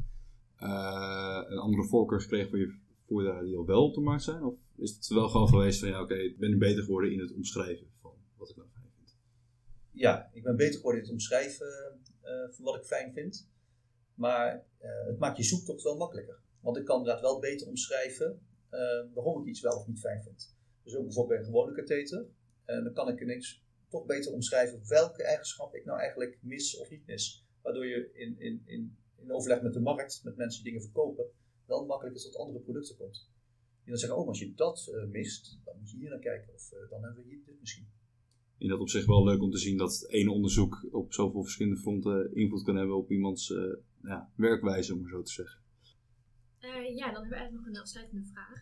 een 0.57 1.57
andere 1.57 1.87
voorkeur 1.87 2.21
gekregen 2.21 2.49
voor 2.49 2.59
je 2.59 2.79
voertuigen 3.05 3.45
die 3.45 3.57
al 3.57 3.65
wel 3.65 3.83
op 3.83 3.93
de 3.93 4.01
markt 4.01 4.23
zijn? 4.23 4.43
Of 4.43 4.55
is 4.75 4.95
het 4.95 5.07
wel 5.07 5.29
gewoon 5.29 5.47
geweest 5.47 5.79
van 5.79 5.89
ja, 5.89 6.01
oké, 6.01 6.15
ik 6.15 6.37
ben 6.39 6.49
nu 6.49 6.57
beter 6.57 6.83
geworden 6.83 7.11
in 7.11 7.19
het 7.19 7.33
omschrijven 7.33 7.87
van 8.01 8.11
wat 8.37 8.49
ik 8.49 8.55
nou 8.55 8.67
vind? 8.73 8.82
Ja, 9.93 10.29
ik 10.33 10.43
ben 10.43 10.55
beter 10.55 10.75
geworden 10.75 11.01
in 11.01 11.05
het 11.07 11.15
omschrijven 11.15 11.99
uh, 12.23 12.29
van 12.49 12.65
wat 12.65 12.75
ik 12.75 12.83
fijn 12.83 13.13
vind. 13.13 13.49
Maar 14.13 14.65
uh, 14.81 15.05
het 15.05 15.19
maakt 15.19 15.37
je 15.37 15.43
zoektocht 15.43 15.83
wel 15.83 15.97
makkelijker. 15.97 16.39
Want 16.59 16.77
ik 16.77 16.85
kan 16.85 16.97
inderdaad 16.97 17.21
wel 17.21 17.39
beter 17.39 17.67
omschrijven 17.67 18.41
uh, 18.71 18.79
waarom 19.13 19.41
ik 19.41 19.47
iets 19.47 19.61
wel 19.61 19.77
of 19.77 19.87
niet 19.87 19.99
fijn 19.99 20.23
vind. 20.23 20.55
Dus 20.83 20.95
ook 20.95 21.03
bijvoorbeeld 21.03 21.27
bij 21.27 21.37
een 21.37 21.53
gewone 21.53 21.75
katheter. 21.75 22.25
Dan 22.65 22.93
kan 22.93 23.09
ik 23.09 23.21
ineens 23.21 23.63
toch 23.89 24.05
beter 24.05 24.31
omschrijven 24.31 24.87
welke 24.87 25.23
eigenschap 25.23 25.75
ik 25.75 25.85
nou 25.85 25.99
eigenlijk 25.99 26.37
mis 26.41 26.77
of 26.77 26.89
niet 26.89 27.05
mis. 27.05 27.45
Waardoor 27.61 27.85
je 27.85 28.09
in, 28.13 28.39
in, 28.39 28.61
in, 28.65 28.97
in 29.15 29.31
overleg 29.31 29.61
met 29.61 29.73
de 29.73 29.79
markt, 29.79 30.21
met 30.23 30.35
mensen 30.35 30.63
die 30.63 30.71
dingen 30.71 30.87
verkopen, 30.87 31.25
wel 31.65 31.85
makkelijker 31.85 32.21
tot 32.21 32.35
andere 32.35 32.59
producten 32.59 32.97
komt. 32.97 33.29
Die 33.81 33.91
dan 33.91 33.97
zeggen, 33.97 34.17
oh, 34.17 34.27
als 34.27 34.39
je 34.39 34.53
dat 34.53 34.91
mist, 35.09 35.59
dan 35.63 35.77
moet 35.77 35.89
je 35.91 35.97
hier 35.97 36.09
naar 36.09 36.19
kijken. 36.19 36.53
Of 36.53 36.69
dan 36.89 37.03
hebben 37.03 37.23
we 37.23 37.29
hier 37.29 37.41
dit 37.45 37.59
misschien. 37.59 37.87
In 38.63 38.69
dat 38.69 38.79
opzicht 38.79 39.05
wel 39.05 39.23
leuk 39.23 39.41
om 39.41 39.51
te 39.51 39.57
zien 39.57 39.77
dat 39.77 39.93
het 39.93 40.09
ene 40.09 40.31
onderzoek 40.31 40.87
op 40.91 41.13
zoveel 41.13 41.43
verschillende 41.43 41.79
fronten 41.79 42.35
invloed 42.35 42.63
kan 42.63 42.75
hebben 42.75 42.95
op 42.95 43.11
iemands 43.11 43.49
uh, 43.49 43.75
ja, 44.03 44.31
werkwijze, 44.35 44.93
om 44.93 45.01
maar 45.01 45.09
zo 45.09 45.21
te 45.21 45.31
zeggen. 45.31 45.59
ja, 46.95 47.05
dan 47.11 47.21
hebben 47.21 47.29
we 47.29 47.35
eigenlijk 47.35 47.53
nog 47.53 47.65
een 47.65 47.81
afsluitende 47.81 48.25
vraag. 48.25 48.61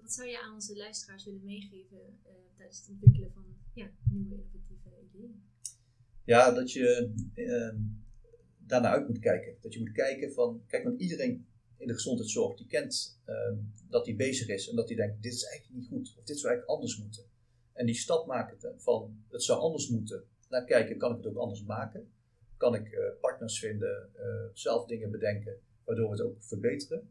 wat 0.00 0.12
zou 0.12 0.28
je 0.28 0.42
aan 0.42 0.54
onze 0.54 0.76
luisteraars 0.76 1.24
willen 1.24 1.44
meegeven 1.44 2.18
tijdens 2.56 2.78
het 2.78 2.88
ontwikkelen 2.90 3.32
van 3.32 3.44
ja, 3.74 3.90
nieuwe 4.10 4.34
innovatieve 4.34 4.88
ideeën? 5.08 5.42
Ja, 6.24 6.52
dat 6.52 6.72
je 6.72 7.10
daarnaar 8.58 8.92
uit 8.92 9.08
moet 9.08 9.18
kijken. 9.18 9.56
Dat 9.60 9.72
je 9.72 9.80
moet 9.80 9.92
kijken 9.92 10.32
van, 10.32 10.62
kijk, 10.66 10.84
want 10.84 11.00
iedereen 11.00 11.46
in 11.76 11.86
de 11.86 11.94
gezondheidszorg, 11.94 12.56
die 12.56 12.66
kent 12.66 13.20
uh, 13.26 13.58
dat 13.88 14.06
hij 14.06 14.16
bezig 14.16 14.48
is 14.48 14.68
en 14.68 14.76
dat 14.76 14.88
hij 14.88 14.96
denkt, 14.96 15.22
dit 15.22 15.32
is 15.32 15.44
eigenlijk 15.44 15.80
niet 15.80 15.88
goed, 15.88 16.14
of 16.18 16.24
dit 16.24 16.38
zou 16.38 16.52
eigenlijk 16.52 16.68
anders 16.68 16.98
moeten. 16.98 17.29
En 17.72 17.86
die 17.86 17.94
stap 17.94 18.26
maken 18.26 18.80
van, 18.80 19.24
het 19.28 19.42
zou 19.42 19.60
anders 19.60 19.88
moeten, 19.88 20.24
naar 20.50 20.64
kijken, 20.64 20.98
kan 20.98 21.10
ik 21.10 21.16
het 21.16 21.26
ook 21.26 21.36
anders 21.36 21.64
maken? 21.64 22.12
Kan 22.56 22.74
ik 22.74 22.92
uh, 22.92 22.98
partners 23.20 23.58
vinden, 23.58 24.10
uh, 24.16 24.50
zelf 24.52 24.86
dingen 24.86 25.10
bedenken, 25.10 25.58
waardoor 25.84 26.10
we 26.10 26.16
het 26.16 26.22
ook 26.22 26.42
verbeteren? 26.42 27.08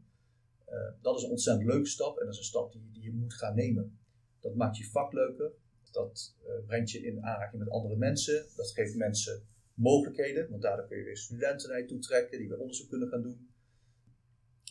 Eh, 0.64 0.92
dat 1.00 1.16
is 1.16 1.22
een 1.22 1.30
ontzettend 1.30 1.66
leuke 1.66 1.88
stap 1.88 2.18
en 2.18 2.24
dat 2.24 2.34
is 2.34 2.38
een 2.38 2.44
stap 2.44 2.72
die, 2.72 2.88
die 2.92 3.02
je 3.02 3.12
moet 3.12 3.34
gaan 3.34 3.54
nemen. 3.54 3.98
Dat 4.40 4.54
maakt 4.54 4.76
je 4.76 4.84
vak 4.84 5.12
leuker, 5.12 5.52
dat 5.90 6.34
brengt 6.66 6.90
je 6.90 7.02
in 7.02 7.24
aanraking 7.24 7.62
met 7.62 7.70
andere 7.70 7.96
mensen, 7.96 8.46
dat 8.56 8.70
geeft 8.70 8.96
mensen 8.96 9.42
mogelijkheden, 9.74 10.50
want 10.50 10.62
daardoor 10.62 10.86
kun 10.86 10.96
je 10.96 11.04
weer 11.04 11.16
studenten 11.16 11.68
naar 11.68 11.78
je 11.78 11.84
toe 11.84 11.98
trekken 11.98 12.38
die 12.38 12.48
weer 12.48 12.58
onderzoek 12.58 12.88
kunnen 12.88 13.08
gaan 13.08 13.22
doen. 13.22 13.48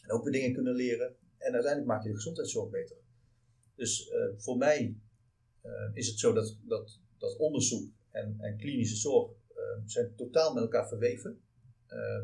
En 0.04 0.12
ook 0.12 0.24
weer 0.24 0.34
dingen 0.34 0.54
kunnen 0.54 0.74
leren. 0.74 1.16
En 1.38 1.54
uiteindelijk 1.54 1.92
maak 1.92 2.04
je 2.04 2.10
de 2.10 2.16
gezondheidszorg 2.16 2.70
beter. 2.70 2.98
Dus 3.76 4.12
voor 4.38 4.58
mij 4.58 4.96
is 5.94 6.08
het 6.08 6.20
zo 6.20 6.34
dat, 6.34 6.58
dat, 6.62 7.00
dat 7.18 7.38
onderzoek 7.38 7.90
en, 8.12 8.36
en 8.40 8.58
klinische 8.58 8.96
zorg 8.96 9.32
uh, 9.32 9.64
zijn 9.86 10.16
totaal 10.16 10.54
met 10.54 10.64
elkaar 10.64 10.88
verweven. 10.88 11.40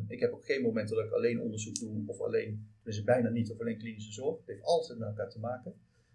ik 0.08 0.20
heb 0.20 0.34
op 0.34 0.44
geen 0.44 0.62
moment 0.62 0.90
dat 0.90 1.06
ik 1.06 1.12
alleen 1.12 1.42
onderzoek 1.42 1.76
doe, 1.76 2.04
of 2.06 2.20
alleen, 2.20 2.68
dus 2.84 3.04
bijna 3.04 3.30
niet, 3.30 3.52
of 3.52 3.60
alleen 3.60 3.78
klinische 3.78 4.12
zorg. 4.12 4.38
Het 4.38 4.48
heeft 4.48 4.64
altijd 4.64 5.00
met 5.00 5.08
elkaar 5.08 5.30
te 5.30 5.40
maken. 5.40 5.74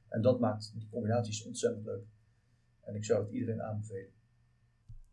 En 0.09 0.22
dat 0.22 0.40
maakt 0.40 0.72
die 0.78 0.88
combinaties 0.90 1.44
ontzettend 1.44 1.85
leuk. 1.85 2.04
En 2.80 2.94
ik 2.94 3.04
zou 3.04 3.22
het 3.22 3.33
iedereen 3.33 3.62
aanbevelen. 3.62 4.12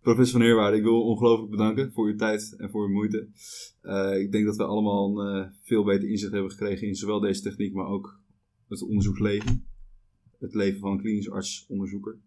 Professor 0.01 0.37
Van 0.37 0.47
Heerwaarde, 0.47 0.77
ik 0.77 0.83
wil 0.83 1.01
ongelooflijk 1.01 1.51
bedanken 1.51 1.91
voor 1.91 2.07
uw 2.07 2.15
tijd 2.15 2.55
en 2.57 2.69
voor 2.69 2.87
uw 2.87 2.93
moeite. 2.93 3.17
Ik 4.19 4.31
denk 4.31 4.45
dat 4.45 4.55
we 4.55 4.63
allemaal 4.63 5.19
een 5.19 5.53
veel 5.61 5.83
beter 5.83 6.09
inzicht 6.09 6.31
hebben 6.31 6.51
gekregen 6.51 6.87
in 6.87 6.95
zowel 6.95 7.19
deze 7.19 7.41
techniek, 7.41 7.73
maar 7.73 7.87
ook 7.87 8.21
het 8.67 8.81
onderzoeksleven. 8.81 9.65
Het 10.39 10.53
leven 10.53 10.79
van 10.79 10.91
een 10.91 11.01
klinisch 11.01 11.29
arts-onderzoeker. 11.29 12.17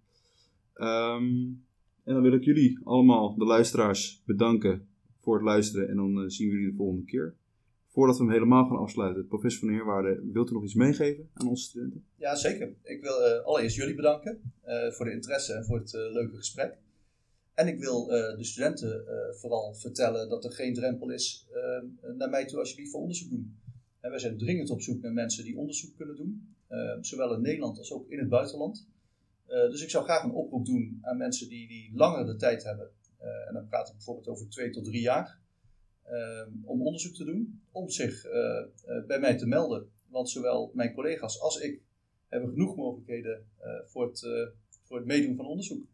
Um, 0.74 1.64
en 2.04 2.14
dan 2.14 2.22
wil 2.22 2.32
ik 2.32 2.44
jullie 2.44 2.78
allemaal, 2.84 3.36
de 3.36 3.44
luisteraars, 3.44 4.22
bedanken 4.24 4.88
voor 5.18 5.34
het 5.34 5.44
luisteren. 5.44 5.88
En 5.88 5.96
dan 5.96 6.22
uh, 6.22 6.28
zien 6.28 6.48
we 6.48 6.54
jullie 6.54 6.70
de 6.70 6.76
volgende 6.76 7.04
keer. 7.04 7.34
Voordat 7.88 8.16
we 8.16 8.22
hem 8.22 8.32
helemaal 8.32 8.66
gaan 8.66 8.78
afsluiten, 8.78 9.26
professor 9.26 9.60
Van 9.60 9.68
Heerwaarde, 9.68 10.20
wilt 10.32 10.50
u 10.50 10.52
nog 10.52 10.64
iets 10.64 10.74
meegeven 10.74 11.28
aan 11.32 11.48
onze 11.48 11.62
studenten? 11.62 12.04
Ja, 12.16 12.34
zeker. 12.34 12.74
Ik 12.82 13.00
wil 13.00 13.42
allereerst 13.44 13.76
jullie 13.76 13.94
bedanken 13.94 14.40
voor 14.90 15.04
de 15.04 15.12
interesse 15.12 15.52
en 15.52 15.64
voor 15.64 15.78
het 15.78 15.92
leuke 15.92 16.36
gesprek. 16.36 16.78
En 17.54 17.68
ik 17.68 17.78
wil 17.78 18.02
uh, 18.02 18.36
de 18.36 18.44
studenten 18.44 19.04
uh, 19.08 19.38
vooral 19.38 19.74
vertellen 19.74 20.28
dat 20.28 20.44
er 20.44 20.52
geen 20.52 20.74
drempel 20.74 21.10
is 21.10 21.46
uh, 21.54 22.16
naar 22.16 22.30
mij 22.30 22.46
toe 22.46 22.58
alsjeblieft 22.58 22.90
voor 22.90 23.00
onderzoek 23.00 23.30
doen. 23.30 23.56
En 24.00 24.10
wij 24.10 24.18
zijn 24.18 24.38
dringend 24.38 24.70
op 24.70 24.82
zoek 24.82 25.02
naar 25.02 25.12
mensen 25.12 25.44
die 25.44 25.56
onderzoek 25.56 25.96
kunnen 25.96 26.16
doen, 26.16 26.54
zowel 27.00 27.34
in 27.34 27.40
Nederland 27.40 27.78
als 27.78 27.92
ook 27.92 28.08
in 28.08 28.18
het 28.18 28.28
buitenland. 28.28 28.88
dus 29.46 29.82
ik 29.82 29.90
zou 29.90 30.04
graag 30.04 30.22
een 30.22 30.32
oproep 30.32 30.66
doen 30.66 30.98
aan 31.02 31.16
mensen 31.16 31.48
die, 31.48 31.68
die 31.68 31.90
langer 31.94 32.26
de 32.26 32.36
tijd 32.36 32.64
hebben, 32.64 32.90
en 33.18 33.54
dan 33.54 33.68
praat 33.68 33.88
ik 33.88 33.94
bijvoorbeeld 33.94 34.28
over 34.28 34.48
twee 34.48 34.70
tot 34.70 34.84
drie 34.84 35.00
jaar, 35.00 35.40
om 36.64 36.82
onderzoek 36.82 37.14
te 37.14 37.24
doen, 37.24 37.62
om 37.70 37.88
zich 37.88 38.22
bij 39.06 39.20
mij 39.20 39.36
te 39.36 39.46
melden. 39.46 39.90
Want 40.08 40.30
zowel 40.30 40.70
mijn 40.74 40.94
collega's 40.94 41.40
als 41.40 41.60
ik 41.60 41.80
hebben 42.28 42.50
genoeg 42.50 42.76
mogelijkheden 42.76 43.46
voor, 43.86 44.06
het, 44.06 44.28
voor 44.84 44.96
het 44.96 45.06
meedoen 45.06 45.36
van 45.36 45.46
onderzoek. 45.46 45.86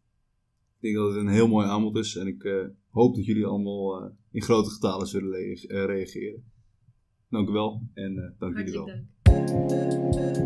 Ik 0.79 0.83
denk 0.83 0.95
dat 0.95 1.07
het 1.07 1.15
een 1.15 1.27
heel 1.27 1.47
mooi 1.47 1.67
aanbod 1.67 1.97
is 1.97 2.15
en 2.15 2.27
ik 2.27 2.43
uh, 2.43 2.65
hoop 2.89 3.15
dat 3.15 3.25
jullie 3.25 3.45
allemaal 3.45 4.03
uh, 4.03 4.11
in 4.31 4.41
grote 4.41 4.69
getalen 4.69 5.07
zullen 5.07 5.41
uh, 5.41 5.57
reageren. 5.67 6.43
Dank 7.29 7.49
u 7.49 7.51
wel 7.51 7.81
en 7.93 8.35
dank 8.39 8.57
jullie 8.57 8.73
wel. 8.73 8.85
Dank. 9.23 10.36